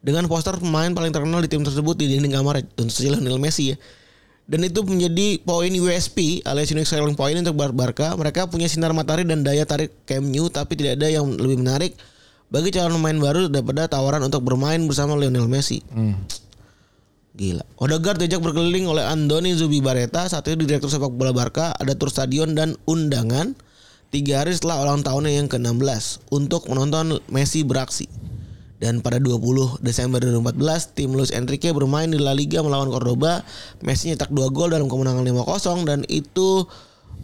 [0.00, 3.72] dengan poster pemain paling terkenal di tim tersebut di dinding kamar tentu saja Lionel Messi
[3.72, 3.76] ya.
[4.46, 8.14] Dan itu menjadi poin USP alias unique selling point untuk Bar- Barca.
[8.14, 11.98] Mereka punya sinar matahari dan daya tarik Camp Nou tapi tidak ada yang lebih menarik
[12.46, 15.82] bagi calon pemain baru daripada tawaran untuk bermain bersama Lionel Messi.
[15.90, 16.14] Hmm.
[17.36, 17.64] Gila.
[17.84, 22.56] Odegaard diajak berkeliling oleh Andoni Zubibareta, saat itu direktur sepak bola Barca, ada tur stadion
[22.56, 23.52] dan undangan
[24.08, 28.08] tiga hari setelah ulang tahunnya yang ke-16 untuk menonton Messi beraksi.
[28.76, 33.40] Dan pada 20 Desember 2014, tim Luis Enrique bermain di La Liga melawan Cordoba.
[33.80, 36.64] Messi nyetak 2 gol dalam kemenangan 5-0 dan itu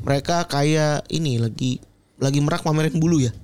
[0.05, 1.81] mereka kayak ini lagi
[2.23, 3.35] lagi merak pamerin bulu ya.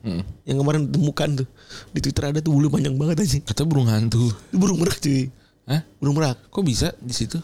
[0.46, 1.48] Yang kemarin ditemukan tuh.
[1.90, 3.38] Di Twitter ada tuh bulu panjang banget aja.
[3.42, 4.30] Kata burung hantu.
[4.54, 5.26] Itu burung merak cuy.
[5.66, 5.82] Hah?
[5.98, 6.38] Burung merak.
[6.54, 7.42] Kok bisa di situ?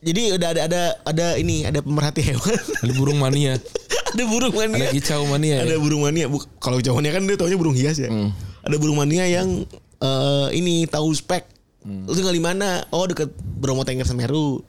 [0.00, 2.56] Jadi udah ada ada ada ini ada pemerhati hewan.
[2.80, 3.60] Ada burung mania.
[4.16, 4.88] ada burung mania.
[4.88, 5.78] Ada kicau mania Ada ya.
[5.78, 6.24] burung mania.
[6.56, 8.08] Kalau kicau mania kan dia taunya burung hias ya.
[8.08, 8.32] Hmm.
[8.64, 9.68] Ada burung mania yang
[10.00, 11.44] eh, ini tahu spek.
[11.84, 12.08] Hmm.
[12.08, 12.80] Lu tinggal di mana?
[12.88, 14.64] Oh deket Bromo Tengger Semeru.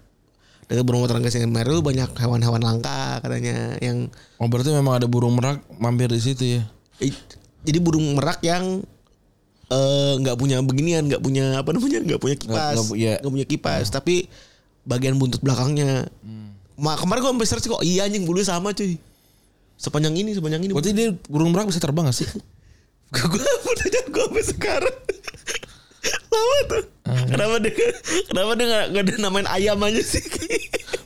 [0.72, 4.07] Dekat Bromo Tengger Semeru banyak hewan-hewan langka katanya yang
[4.39, 6.63] Oh berarti memang ada burung merak mampir di situ ya.
[7.03, 7.11] eh,
[7.67, 8.80] jadi burung merak yang
[9.67, 12.55] eh, nggak punya beginian, nggak punya apa namanya, nggak punya kipas,
[12.88, 14.32] nggak nggak punya kipas, tapi
[14.88, 16.07] bagian buntut belakangnya.
[16.80, 18.95] Ma, kemarin gue sampai search kok iya anjing bulunya sama cuy.
[19.76, 20.72] Sepanjang ini, sepanjang ini.
[20.72, 22.30] Berarti dia burung merak bisa terbang gak sih?
[23.11, 24.97] gue pertanyaan gue sampai sekarang.
[26.32, 26.84] Lama tuh.
[27.27, 27.73] Kenapa dia
[28.32, 30.23] kenapa dia nggak nggak ada namain ayam aja sih?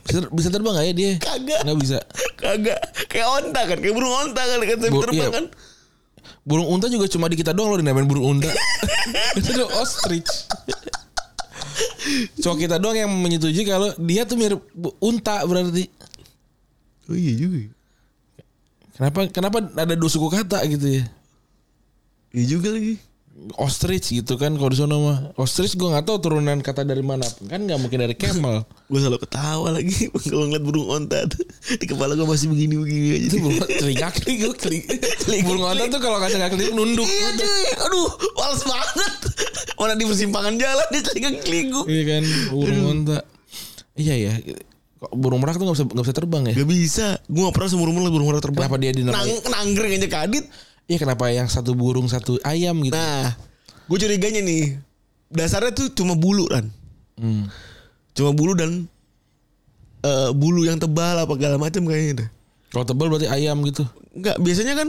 [0.06, 1.12] Bisa, bisa terbang gak ya dia?
[1.18, 1.60] Kagak.
[1.66, 1.98] Nggak bisa.
[2.38, 2.78] Kagak.
[3.10, 5.34] Kayak onta kan, kayak burung onta kan kan Bu- terbang iya.
[5.34, 5.44] kan.
[6.46, 8.46] Burung unta juga cuma di kita doang loh dinamain burung unta.
[9.38, 10.30] Itu tuh ostrich.
[12.38, 14.62] Cuma kita doang yang menyetujui kalau dia tuh mirip
[15.02, 15.90] unta berarti.
[17.10, 17.74] Oh iya juga.
[18.94, 21.04] Kenapa kenapa ada dua suku kata gitu ya?
[22.30, 22.94] Iya juga lagi.
[23.60, 25.18] Ostrich gitu kan kalau di sana mah.
[25.36, 27.22] Ostrich gue nggak tahu turunan kata dari mana.
[27.46, 28.64] Kan nggak mungkin dari camel.
[28.90, 31.42] Gue selalu ketawa lagi kalau ngeliat burung onta tuh.
[31.74, 33.26] Di kepala gue masih begini-begini aja.
[33.28, 34.84] Itu burung telinga kelip kelip.
[35.42, 37.04] Burung unta tuh kalau kacang kelip nunduk.
[37.04, 37.64] Iya cuy.
[37.82, 39.12] Aduh, males banget.
[39.78, 41.80] Mana di persimpangan jalan dia telinga keligu.
[41.86, 43.18] Iya kan burung unta.
[43.94, 44.32] Iya ya.
[45.12, 46.54] Burung merak tuh nggak bisa nggak bisa terbang ya?
[46.56, 47.06] Gak bisa.
[47.26, 48.64] Gue gak pernah seumur umur burung merak terbang.
[48.64, 50.46] Kenapa dia dinamai- Nang, nanggreng aja kadit.
[50.86, 52.94] Iya kenapa yang satu burung satu ayam gitu?
[52.94, 53.34] Nah,
[53.86, 54.78] gue curiganya nih.
[55.26, 56.70] Dasarnya tuh cuma bulu kan.
[57.18, 57.50] Hmm.
[58.14, 58.86] Cuma bulu dan
[60.00, 62.28] eh, bulu yang tebal apa segala macam kayaknya dah.
[62.70, 63.82] Kalau tebal berarti ayam gitu.
[64.14, 64.88] Enggak, biasanya kan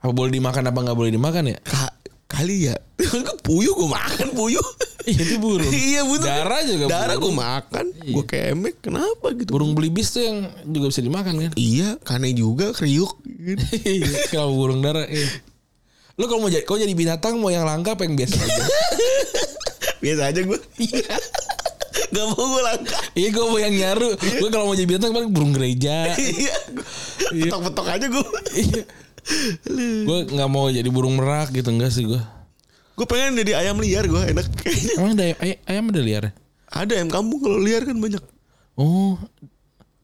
[0.00, 1.58] Apa boleh dimakan apa nggak boleh dimakan ya?
[1.60, 1.94] ka-
[2.26, 2.76] kali ya.
[3.46, 4.64] puyuh gue makan puyuh.
[5.08, 5.70] Iya itu burung.
[5.70, 6.28] iya betul.
[6.28, 7.38] Darah juga Darah gue burung.
[7.38, 7.84] makan.
[8.04, 8.74] Gue kemek.
[8.80, 9.48] Kenapa gitu?
[9.48, 11.52] Burung belibis tuh yang juga bisa dimakan kan?
[11.54, 13.16] Iya, kane juga kriuk.
[13.24, 13.64] gitu.
[14.28, 15.04] Kalau burung darah.
[15.04, 15.28] Iya.
[16.14, 18.64] Lo kalau mau jadi, kalau jadi binatang mau yang langka apa yang biasa aja?
[20.04, 20.58] Biasa aja gue.
[22.10, 22.96] Gak mau gue langka.
[23.12, 24.10] Iya gue mau yang nyaru.
[24.16, 26.12] Gue kalau mau jadi binatang paling burung gereja.
[26.12, 26.56] Iya.
[27.48, 28.26] Petok-petok aja gue.
[28.54, 28.82] Iya.
[30.02, 32.20] gue nggak mau jadi burung merak gitu enggak sih gue.
[33.00, 34.92] Gue pengen jadi ayam liar gue enak kayaknya.
[35.00, 36.24] Emang ada ayam, ay- ayam ada liar?
[36.68, 38.20] Ada ayam kampung kalau liar kan banyak.
[38.76, 39.16] Oh,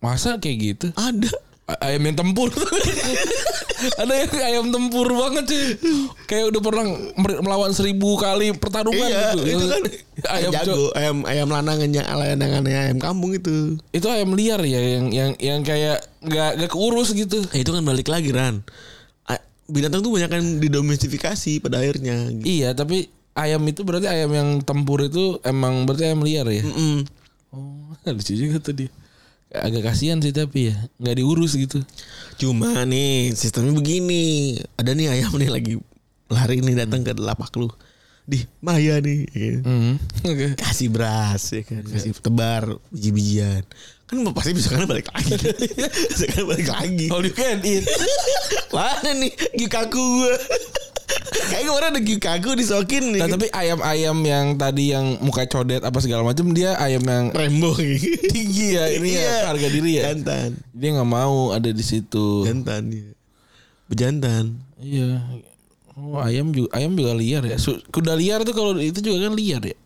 [0.01, 0.87] masa kayak gitu?
[0.97, 1.29] Ada.
[1.67, 2.47] A- ayam yang tempur
[4.01, 5.65] ada yang ayam tempur banget sih
[6.25, 6.87] kayak udah pernah
[7.43, 9.83] melawan seribu kali pertarungan iya, gitu itu kan
[10.39, 13.83] ayam jago, co- ayam ayam lanangannya lanangannya ayam kampung itu.
[13.91, 17.83] itu ayam liar ya yang yang yang kayak nggak nggak keurus gitu Eh, itu kan
[17.83, 18.63] balik lagi Ran.
[19.67, 22.31] Binatang tuh banyak kan didomestifikasi pada akhirnya.
[22.31, 22.45] gitu.
[22.47, 27.05] iya tapi ayam itu berarti ayam yang tempur itu emang berarti ayam liar ya Mm-mm.
[27.53, 28.87] oh lucu juga tadi
[29.53, 31.81] agak kasihan sih tapi ya nggak diurus gitu
[32.37, 34.57] Cuma nih sistemnya begini.
[34.77, 35.73] Ada nih ayam nih lagi
[36.29, 37.73] lari nih datang ke lapak lu.
[38.29, 39.25] Di Maya nih.
[39.33, 39.61] gitu.
[39.65, 39.97] Hmm.
[40.29, 40.53] Oke.
[40.61, 43.65] Kasih beras ya kan, kasih tebar biji-bijian.
[44.07, 45.35] Kan pasti bisa kan balik lagi.
[46.15, 47.07] bisa kan balik lagi.
[47.11, 47.83] all you can eat
[48.71, 50.35] Mana nih gikaku gue?
[51.27, 53.21] Kayaknya kemarin ada Gyukaku disokin nih.
[53.23, 57.75] Nah, tapi ayam-ayam yang tadi yang muka codet apa segala macam dia ayam yang Rembo
[58.35, 59.23] tinggi ya ini Iya.
[59.23, 60.03] ya harga diri ya.
[60.11, 60.51] Jantan.
[60.75, 62.47] Dia nggak mau ada di situ.
[62.47, 63.11] Jantan ya.
[63.87, 64.45] Bejantan.
[64.79, 65.23] Iya.
[65.97, 67.57] Oh, ayam juga ayam juga liar ya.
[67.91, 69.77] Kuda liar tuh kalau itu juga kan liar ya.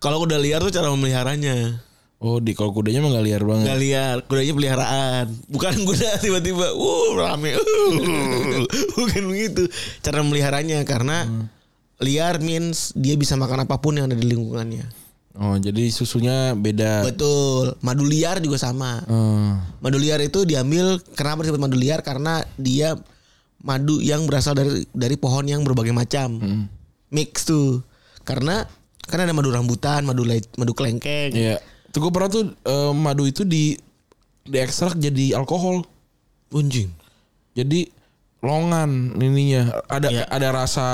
[0.00, 1.82] Kalau udah liar tuh cara memeliharanya.
[2.20, 3.64] Oh, di kalau kudanya mah liar banget.
[3.64, 5.26] Nggak liar, kudanya peliharaan.
[5.48, 7.64] Bukan kuda tiba-tiba, uh rame, uh.
[9.00, 9.64] bukan begitu.
[10.04, 11.24] Cara meliharanya karena
[11.96, 14.84] liar means dia bisa makan apa pun yang ada di lingkungannya.
[15.40, 17.08] Oh, jadi susunya beda.
[17.08, 17.72] Betul.
[17.80, 19.00] Madu liar juga sama.
[19.08, 19.56] Oh.
[19.80, 23.00] Madu liar itu diambil kenapa disebut madu liar karena dia
[23.64, 26.36] madu yang berasal dari dari pohon yang berbagai macam.
[27.08, 27.80] Mix tuh.
[28.28, 28.60] Karena
[29.08, 30.28] kan ada madu rambutan, madu
[30.60, 31.32] madu kelengkeng.
[31.32, 31.56] Iya.
[31.90, 33.74] Tuh gue pernah tuh eh, madu itu di
[34.42, 35.82] diekstrak jadi alkohol.
[36.50, 36.90] Anjing.
[37.52, 37.90] Jadi
[38.40, 39.82] longan ininya.
[39.86, 40.24] Ada Iya.
[40.26, 40.86] ada rasa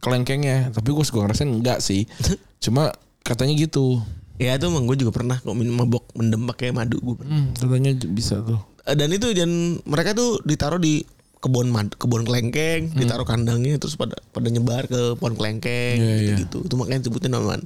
[0.00, 2.08] kelengkengnya, tapi gue suka ngerasain enggak sih.
[2.64, 4.00] Cuma katanya gitu.
[4.40, 7.20] Ya itu emang gue juga pernah kok minum mabok mendem pakai madu gue.
[7.20, 8.60] Hmm, katanya bisa tuh.
[8.88, 11.04] Dan itu dan mereka tuh ditaruh di
[11.40, 16.36] kebun mad, kebun kelengkeng, ditaruh kandangnya terus pada pada nyebar ke pohon kelengkeng Iya, iya.
[16.36, 16.68] gitu, gitu.
[16.68, 17.64] Itu makanya disebutnya namanya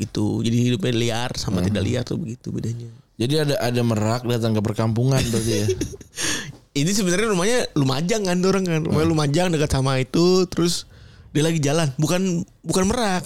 [0.00, 0.40] gitu.
[0.40, 2.88] Jadi hidupnya liar sama tidak liar tuh begitu bedanya.
[3.20, 5.66] Jadi ada ada merak datang ke perkampungan berarti ya.
[6.72, 8.80] Ini sebenarnya rumahnya Lumajang kan orang kan.
[8.88, 10.88] Rumahnya Lumajang dekat sama itu terus
[11.36, 13.24] dia lagi jalan, bukan bukan merak.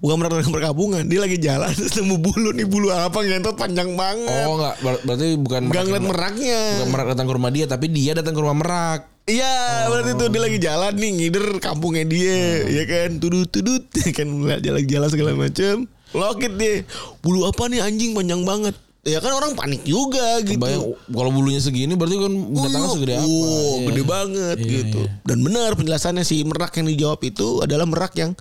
[0.00, 3.98] Bukan merak dengan perkampungan, dia lagi jalan terus nemu bulu nih bulu apa ngentot panjang
[3.98, 4.46] banget.
[4.46, 6.60] Oh enggak ber- berarti bukan Enggak merak ngeliat meraknya.
[6.78, 9.00] Bukan merak datang ke rumah dia tapi dia datang ke rumah merak.
[9.22, 9.54] Iya,
[9.86, 13.84] berarti tuh dia lagi jalan nih ngider kampungnya dia, ya kan, tudut tudut,
[14.16, 15.86] kan ngeliat jalan-jalan segala macem.
[16.10, 16.82] Lokit dia,
[17.20, 18.74] bulu apa nih anjing panjang banget.
[19.00, 20.60] Ya kan orang panik juga gitu.
[20.92, 23.24] Kalau bulunya segini berarti kan binatangnya Oh, segede apa.
[23.24, 23.32] oh,
[23.72, 23.86] Iya.
[23.86, 25.00] gede banget Iya, gitu.
[25.00, 25.10] iya.
[25.24, 28.36] Dan benar penjelasannya si merak yang dijawab itu adalah merak yang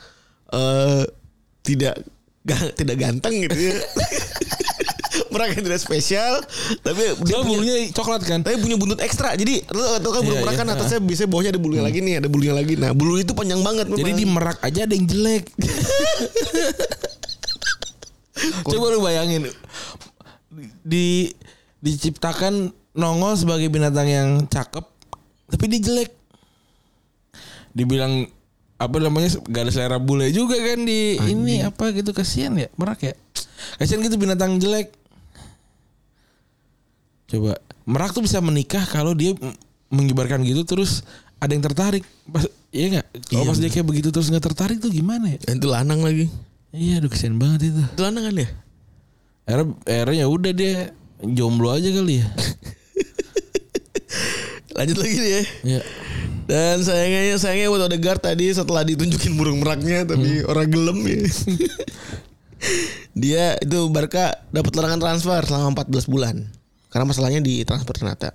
[0.50, 1.04] eh
[1.62, 2.04] tidak
[2.42, 3.76] ga- tidak ganteng gitu ya.
[5.28, 6.40] merak yang tidak spesial,
[6.80, 8.40] tapi dia punya, bulunya coklat kan?
[8.40, 9.36] tapi punya buntut ekstra.
[9.36, 10.62] Jadi lu tau kan burung Iya, merak iya.
[10.64, 12.74] kan atasnya biasanya bawahnya ada bulunya lagi nih, ada bulunya lagi.
[12.80, 14.00] Nah, bulu itu panjang banget memang.
[14.00, 15.44] Jadi di merak aja ada yang jelek.
[18.72, 19.52] Coba lu bayangin
[20.84, 21.32] di
[21.80, 24.84] diciptakan nongol sebagai binatang yang cakep
[25.50, 26.12] tapi dia jelek.
[27.74, 28.30] Dibilang
[28.80, 33.04] apa namanya gak ada selera bule juga kan di ini apa gitu kasihan ya merak
[33.04, 33.14] ya.
[33.76, 34.96] Kasihan gitu binatang jelek.
[37.30, 39.34] Coba merak tuh bisa menikah kalau dia
[39.90, 41.06] mengibarkan gitu terus
[41.40, 42.04] ada yang tertarik.
[42.28, 43.08] Pas, iya nggak?
[43.32, 45.40] Kalau Iya, pas dia kayak begitu terus nggak tertarik tuh gimana ya?
[45.46, 46.28] Itu lanang lagi.
[46.70, 47.82] Iya, aduh kesian banget itu.
[47.82, 48.50] Itu lanang kan ya?
[49.50, 50.74] Akhirnya, akhirnya ya udah dia
[51.26, 52.28] jomblo aja kali ya.
[54.78, 55.44] Lanjut lagi ya.
[55.66, 55.82] Iya.
[56.50, 61.22] Dan sayangnya sayangnya buat Odegaard tadi setelah ditunjukin burung meraknya tapi orang gelem ya.
[63.22, 66.36] Dia itu Barca dapat larangan transfer selama 14 bulan.
[66.90, 68.34] Karena masalahnya di transfer ternyata.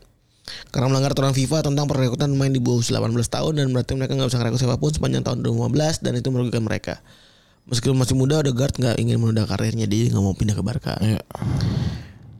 [0.70, 4.12] Karena melanggar aturan FIFA tentang perekrutan pemain di bawah usia 18 tahun dan berarti mereka
[4.14, 7.00] nggak bisa ngerekrut siapa pun sepanjang tahun 2015 dan itu merugikan mereka.
[7.64, 11.00] Meskipun masih muda, Odegaard nggak ingin menunda karirnya dia nggak mau pindah ke Barca.
[11.00, 11.24] Iya.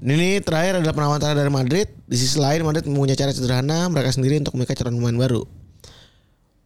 [0.05, 1.89] Ini terakhir adalah penawaran dari Madrid.
[2.05, 5.49] Di sisi lain Madrid mempunyai cara sederhana mereka sendiri untuk memikat calon pemain baru.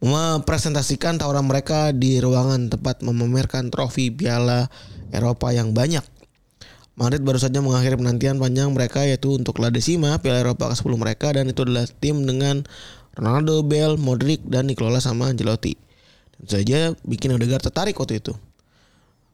[0.03, 4.67] Mempresentasikan tawaran mereka di ruangan tempat memamerkan trofi Piala
[5.15, 6.03] Eropa yang banyak.
[6.99, 11.31] Madrid baru saja mengakhiri penantian panjang mereka yaitu untuk La Decima Piala Eropa ke-10 mereka
[11.31, 12.67] dan itu adalah tim dengan
[13.15, 15.79] Ronaldo, Bale, Modric dan dikelola sama Ancelotti.
[16.35, 18.35] Tentu saja bikin Odegaard tertarik waktu itu.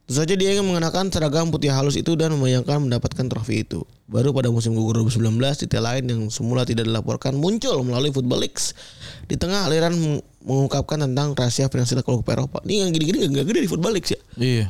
[0.05, 3.81] Tentu saja dia ingin mengenakan seragam putih halus itu dan membayangkan mendapatkan trofi itu.
[4.05, 8.77] Baru pada musim gugur 2019, detail lain yang semula tidak dilaporkan muncul melalui Football Leaks.
[9.25, 12.61] Di tengah aliran meng- mengungkapkan tentang rahasia finansial klub Eropa.
[12.61, 14.21] Ini yang gini-gini gak gede di Football Leaks ya.
[14.37, 14.65] Iya.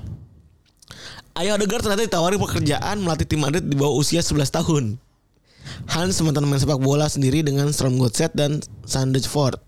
[1.36, 4.96] Ayah Odegaard ternyata ditawari pekerjaan melatih tim Madrid di bawah usia 11 tahun.
[5.92, 9.60] Hans mantan main sepak bola sendiri dengan Strom Godset dan Sanders Ford.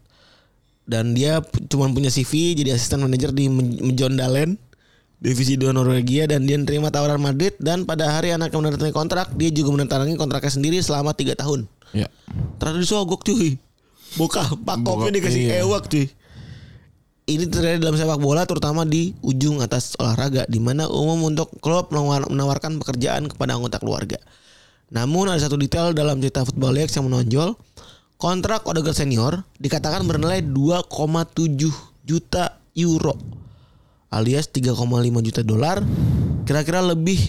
[0.87, 3.51] Dan dia cuma punya CV jadi asisten manajer di
[3.83, 4.55] Mjondalen
[5.19, 9.51] divisi 2 Norwegia dan dia nerima tawaran Madrid dan pada hari anaknya menandatangani kontrak dia
[9.51, 11.67] juga menandatangani kontraknya sendiri selama 3 tahun.
[11.91, 12.07] Iya.
[12.63, 13.59] Ternyata disogok cuy.
[14.15, 15.67] Bokap, pakoknya dikasih iya.
[15.67, 16.07] ewak cuy.
[17.27, 21.91] Ini terjadi dalam sepak bola terutama di ujung atas olahraga di mana umum untuk klub
[21.91, 24.15] menawar- menawarkan pekerjaan kepada anggota keluarga.
[24.95, 27.59] Namun ada satu detail dalam cerita Football League yang menonjol.
[28.15, 31.69] Kontrak Odegaard senior dikatakan bernilai 2,7
[32.07, 33.13] juta euro
[34.07, 35.83] alias 3,5 juta dolar.
[36.47, 37.19] Kira-kira lebih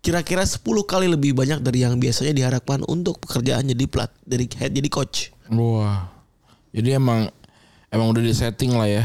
[0.00, 4.72] kira-kira 10 kali lebih banyak dari yang biasanya diharapkan untuk pekerjaan jadi plat dari head
[4.72, 5.30] jadi coach.
[5.52, 6.08] Wah.
[6.72, 7.28] Jadi emang
[7.92, 9.04] emang udah di setting lah ya.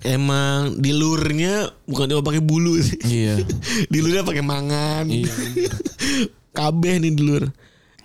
[0.00, 2.96] emang di lurnya bukan cuma pakai bulu sih.
[3.04, 3.44] Iya.
[3.92, 5.04] di lurnya pakai mangan.
[5.08, 5.28] Iya.
[6.56, 7.48] Kabeh nih di lur.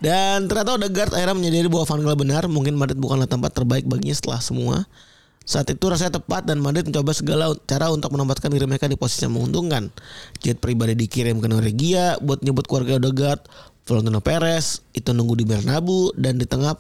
[0.04, 4.12] Dan ternyata Odegaard akhirnya menyadari bahwa Van Gaal benar, mungkin Madrid bukanlah tempat terbaik baginya
[4.12, 4.78] setelah semua.
[5.46, 9.30] Saat itu rasanya tepat dan Madrid mencoba segala cara untuk menempatkan diri mereka di posisi
[9.30, 9.94] yang menguntungkan.
[10.42, 13.46] Jet pribadi dikirim ke Norwegia buat nyebut keluarga Odegaard,
[13.86, 16.74] Florentino Perez itu nunggu di Bernabeu dan di tengah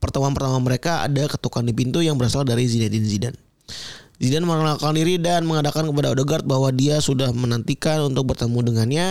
[0.00, 3.38] pertemuan pertama mereka ada ketukan di pintu yang berasal dari Zinedine Zidane.
[4.20, 9.06] Zidane mengenalkan diri dan mengatakan kepada Odegaard bahwa dia sudah menantikan untuk bertemu dengannya.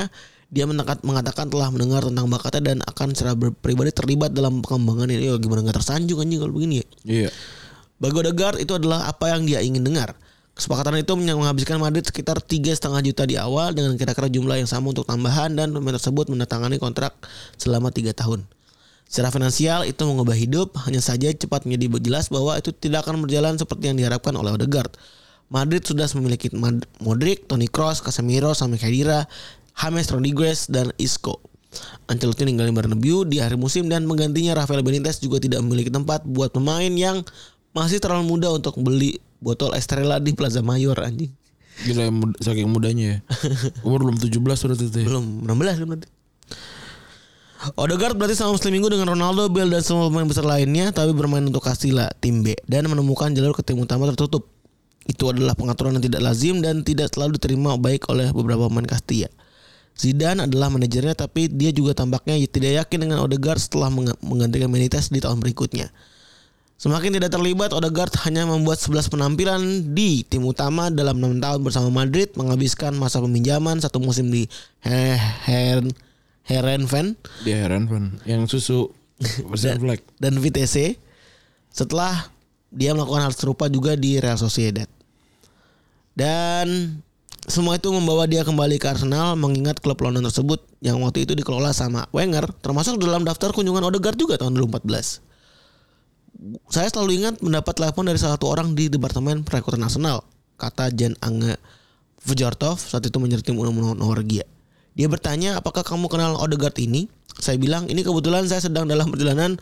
[0.49, 5.29] Dia menekat- mengatakan telah mendengar tentang bakatnya dan akan secara pribadi terlibat dalam pengembangan ini.
[5.29, 6.85] Oh, gimana nggak tersanjung anjing kalau begini ya?
[7.05, 7.29] Iya.
[8.01, 10.17] Bagi Odegaard itu adalah apa yang dia ingin dengar.
[10.57, 14.91] Kesepakatan itu menghabiskan Madrid sekitar tiga setengah juta di awal dengan kira-kira jumlah yang sama
[14.91, 17.15] untuk tambahan dan pemain tersebut menandatangani kontrak
[17.55, 18.43] selama tiga tahun.
[19.09, 23.57] Secara finansial itu mengubah hidup, hanya saja cepat menjadi jelas bahwa itu tidak akan berjalan
[23.57, 24.93] seperti yang diharapkan oleh Odegaard.
[25.49, 26.53] Madrid sudah memiliki
[27.01, 29.25] Modric, Toni Kroos, Casemiro, Sami Khedira,
[29.73, 31.41] James Rodriguez, dan Isco.
[32.05, 36.53] Ancelotti ninggalin Bernabeu di akhir musim dan menggantinya Rafael Benitez juga tidak memiliki tempat buat
[36.53, 37.25] pemain yang
[37.73, 41.33] masih terlalu muda untuk beli botol Estrella di Plaza Mayor anjing.
[41.85, 42.13] Gila
[42.45, 43.17] saking mudanya ya.
[43.87, 45.05] Umur belum 17 sudah itu ya.
[45.09, 46.07] Belum 16 kan berarti.
[47.59, 51.59] Odegaard berarti sama seminggu dengan Ronaldo, Bale dan semua pemain besar lainnya tapi bermain untuk
[51.59, 54.47] Castilla, tim B dan menemukan jalur ke tim utama tertutup.
[55.03, 59.27] Itu adalah pengaturan yang tidak lazim dan tidak selalu diterima baik oleh beberapa pemain Castilla.
[59.99, 65.11] Zidane adalah manajernya tapi dia juga tampaknya tidak yakin dengan Odegaard setelah meng- menggantikan Benitez
[65.11, 65.91] di tahun berikutnya.
[66.79, 71.91] Semakin tidak terlibat, Odegaard hanya membuat 11 penampilan di tim utama dalam 6 tahun bersama
[71.91, 74.47] Madrid, menghabiskan masa peminjaman satu musim di
[74.79, 75.19] He-
[76.49, 77.07] Heren Herenveen
[77.45, 78.05] Dia heran pan.
[78.25, 78.89] Yang susu
[79.53, 80.01] flag.
[80.17, 80.97] dan VTC.
[81.69, 82.33] Setelah
[82.73, 84.89] dia melakukan hal serupa juga di Real Sociedad.
[86.17, 86.97] Dan
[87.45, 91.69] semua itu membawa dia kembali ke Arsenal mengingat klub London tersebut yang waktu itu dikelola
[91.69, 95.21] sama Wenger termasuk dalam daftar kunjungan Odegaard juga tahun 2014.
[96.71, 100.25] Saya selalu ingat mendapat telepon dari salah satu orang di departemen perekrutan Arsenal,
[100.57, 101.59] kata Jan Ange
[102.25, 104.43] Vujortov saat itu menjadi tim umum Norwegia.
[104.97, 107.07] Dia bertanya, apakah kamu kenal Odegaard ini?
[107.39, 109.55] Saya bilang, ini kebetulan saya sedang dalam perjalanan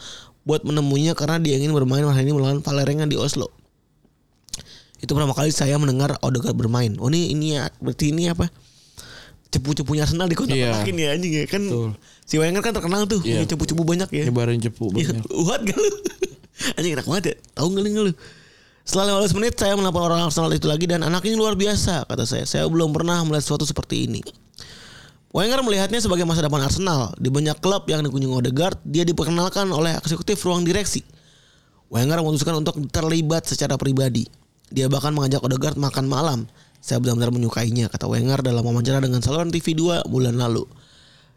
[0.48, 3.52] buat menemuinya karena dia ingin bermain hari ini melawan Valerenga di Oslo.
[4.98, 6.98] Itu pertama kali saya mendengar Odegaard bermain.
[6.98, 8.50] Oh ini ini ya, berarti ini apa?
[9.54, 10.52] Cepu-cepunya Arsenal di kota.
[10.52, 11.62] Petakin ya anjing ya kan.
[11.64, 11.92] Betul.
[12.28, 13.44] Si Wenger kan terkenal tuh, Iya.
[13.44, 14.24] punya cepu-cepu banyak ya.
[14.28, 15.24] Nyebarin cepu Iya, banyak.
[15.46, 15.92] What gak lu?
[16.82, 17.36] Anjing enak banget ya.
[17.56, 18.14] Tahu gak lu?
[18.88, 22.24] Setelah 15 menit saya melapor orang Arsenal itu lagi dan anak ini luar biasa kata
[22.24, 22.44] saya.
[22.48, 24.24] Saya belum pernah melihat sesuatu seperti ini.
[25.38, 27.14] Wenger melihatnya sebagai masa depan Arsenal.
[27.22, 31.06] Di banyak klub yang dikunjungi Odegaard, dia diperkenalkan oleh eksekutif ruang direksi.
[31.94, 34.26] Wenger memutuskan untuk terlibat secara pribadi.
[34.74, 36.40] Dia bahkan mengajak Odegaard makan malam.
[36.82, 40.66] Saya benar-benar menyukainya, kata Wenger dalam wawancara dengan saluran TV 2 bulan lalu.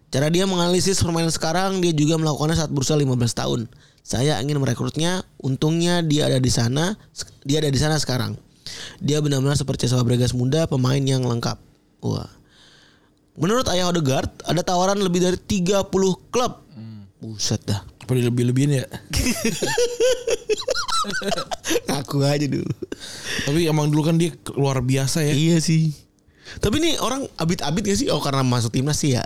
[0.08, 3.68] Cara dia menganalisis permainan sekarang, dia juga melakukannya saat berusia 15 tahun.
[4.00, 6.96] Saya ingin merekrutnya, untungnya dia ada di sana,
[7.44, 8.32] dia ada di sana sekarang.
[9.04, 11.60] Dia benar-benar seperti Fabregas muda, pemain yang lengkap.
[12.00, 12.39] Wah.
[13.38, 15.86] Menurut ayah Odegaard, ada tawaran lebih dari 30
[16.30, 16.52] klub.
[17.20, 17.84] Buset dah.
[18.00, 18.86] Apa lebih-lebihin ya?
[21.88, 22.72] Ngaku aja dulu.
[23.44, 25.32] Tapi emang dulu kan dia luar biasa ya.
[25.36, 25.92] Iya sih.
[26.58, 28.08] Tapi nih orang abit-abit gak sih?
[28.10, 29.22] Oh karena masuk timnas sih ya.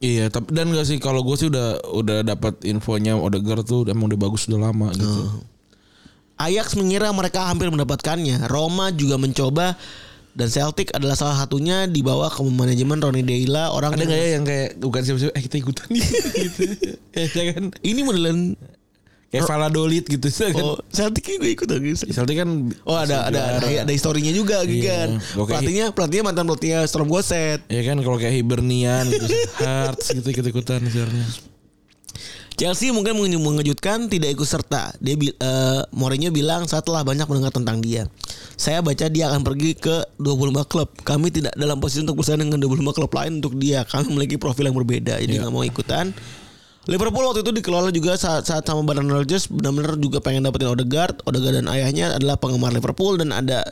[0.00, 4.12] Iya, tapi dan gak sih kalau gue sih udah udah dapat infonya Odegaard tuh emang
[4.12, 5.44] udah bagus udah lama gitu.
[6.40, 8.48] Ajax mengira mereka hampir mendapatkannya.
[8.48, 9.76] Roma juga mencoba
[10.30, 14.28] dan Celtic adalah salah satunya di bawah ke manajemen Ronny Deila orang Ada nggak ya
[14.34, 16.62] yang kayak bukan siapa-siapa eh kita ikutan gitu.
[17.14, 18.54] ya kan ini modelan
[19.30, 20.50] kayak Valladolid gitu kan.
[20.58, 22.50] oh Celtic juga ikut dong Celtic kan
[22.82, 25.06] Oh ada ada ada, ada historinya juga gitu Iya.
[25.06, 25.08] kan.
[25.46, 27.62] Pelatihnya pelatihnya mantan pelatihnya Storm Goset.
[27.66, 29.26] Ya kan kalau kayak Hibernian gitu,
[29.62, 31.26] Hearts gitu ikut-ikutan sebenarnya.
[32.60, 34.92] Chelsea mungkin menge- mengejutkan tidak ikut serta.
[35.00, 38.04] Dia eh, Mourinho bilang setelah banyak mendengar tentang dia.
[38.54, 40.92] Saya baca dia akan pergi ke 25 klub.
[41.00, 43.80] Kami tidak dalam posisi untuk bersaing dengan 25 klub lain untuk dia.
[43.88, 45.16] Kami memiliki profil yang berbeda.
[45.16, 45.48] Jadi Iya.
[45.48, 46.12] nggak mau ikutan.
[46.84, 51.24] Liverpool waktu itu dikelola juga saat, saat sama Brendan Rodgers benar-benar juga pengen dapetin Odegaard.
[51.24, 53.64] Odegaard dan ayahnya adalah penggemar Liverpool dan ada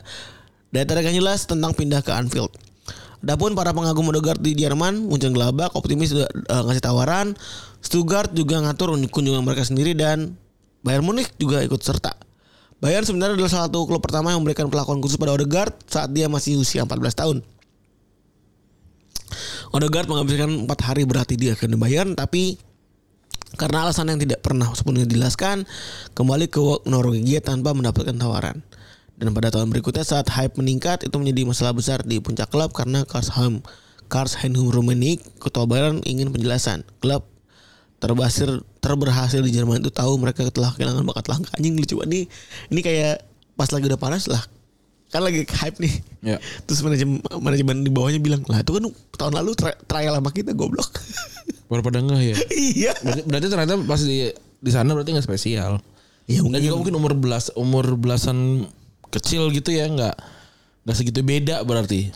[0.69, 2.49] data yang jelas tentang pindah ke Anfield.
[3.19, 7.35] Adapun para pengagum Odegaard di Jerman, Mönchengladbach optimis sudah eh, ngasih tawaran.
[7.79, 10.35] Stuttgart juga ngatur kunjungan mereka sendiri dan
[10.83, 12.15] Bayern Munich juga ikut serta.
[12.79, 16.31] Bayern sebenarnya adalah salah satu klub pertama yang memberikan perlakuan khusus pada Odegaard saat dia
[16.31, 17.37] masih usia 14 tahun.
[19.75, 22.55] Odegaard menghabiskan 4 hari berarti dia ke Bayern tapi
[23.59, 25.67] karena alasan yang tidak pernah sepenuhnya dijelaskan
[26.15, 28.63] kembali ke Norwegia tanpa mendapatkan tawaran.
[29.19, 33.03] Dan pada tahun berikutnya saat hype meningkat itu menjadi masalah besar di puncak klub karena
[33.03, 33.59] Karlsheim
[34.07, 36.87] Karlsheim Rummenigge ketua Bayern ingin penjelasan.
[37.03, 37.27] Klub
[37.99, 42.23] terberhasil terberhasil di Jerman itu tahu mereka telah kehilangan bakat langka anjing lucu banget nih.
[42.71, 43.15] Ini kayak
[43.59, 44.39] pas lagi udah panas lah.
[45.09, 45.93] Kan lagi hype nih.
[46.23, 46.37] Ya.
[46.63, 48.83] Terus manajemen manajemen di bawahnya bilang, "Lah, itu kan
[49.19, 50.87] tahun lalu tri- trial sama kita goblok."
[51.69, 52.35] Baru pada ngeh ya.
[52.53, 52.93] iya.
[53.03, 55.81] Berarti, berarti ternyata pas di di sana berarti nggak spesial.
[56.29, 58.69] Ya Dan juga mungkin umur belas umur belasan
[59.09, 60.15] kecil gitu ya nggak
[60.85, 62.13] nggak segitu beda berarti.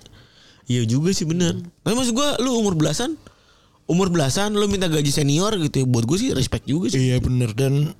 [0.69, 1.59] Iya juga sih bener.
[1.81, 3.17] Tapi maksud gua lu umur belasan,
[3.89, 5.85] umur belasan lu minta gaji senior gitu ya.
[5.87, 7.11] Buat gue sih respect juga sih.
[7.11, 7.93] Iya bener dan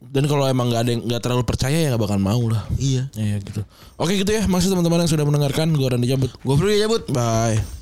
[0.00, 2.64] dan kalau emang nggak ada nggak terlalu percaya ya nggak bakal mau lah.
[2.76, 3.08] Iya.
[3.16, 3.62] Iya gitu.
[4.00, 6.30] Oke gitu ya maksud teman-teman yang sudah mendengarkan gue Randy cabut.
[6.40, 7.02] Gue perlu ya cabut.
[7.12, 7.79] Bye.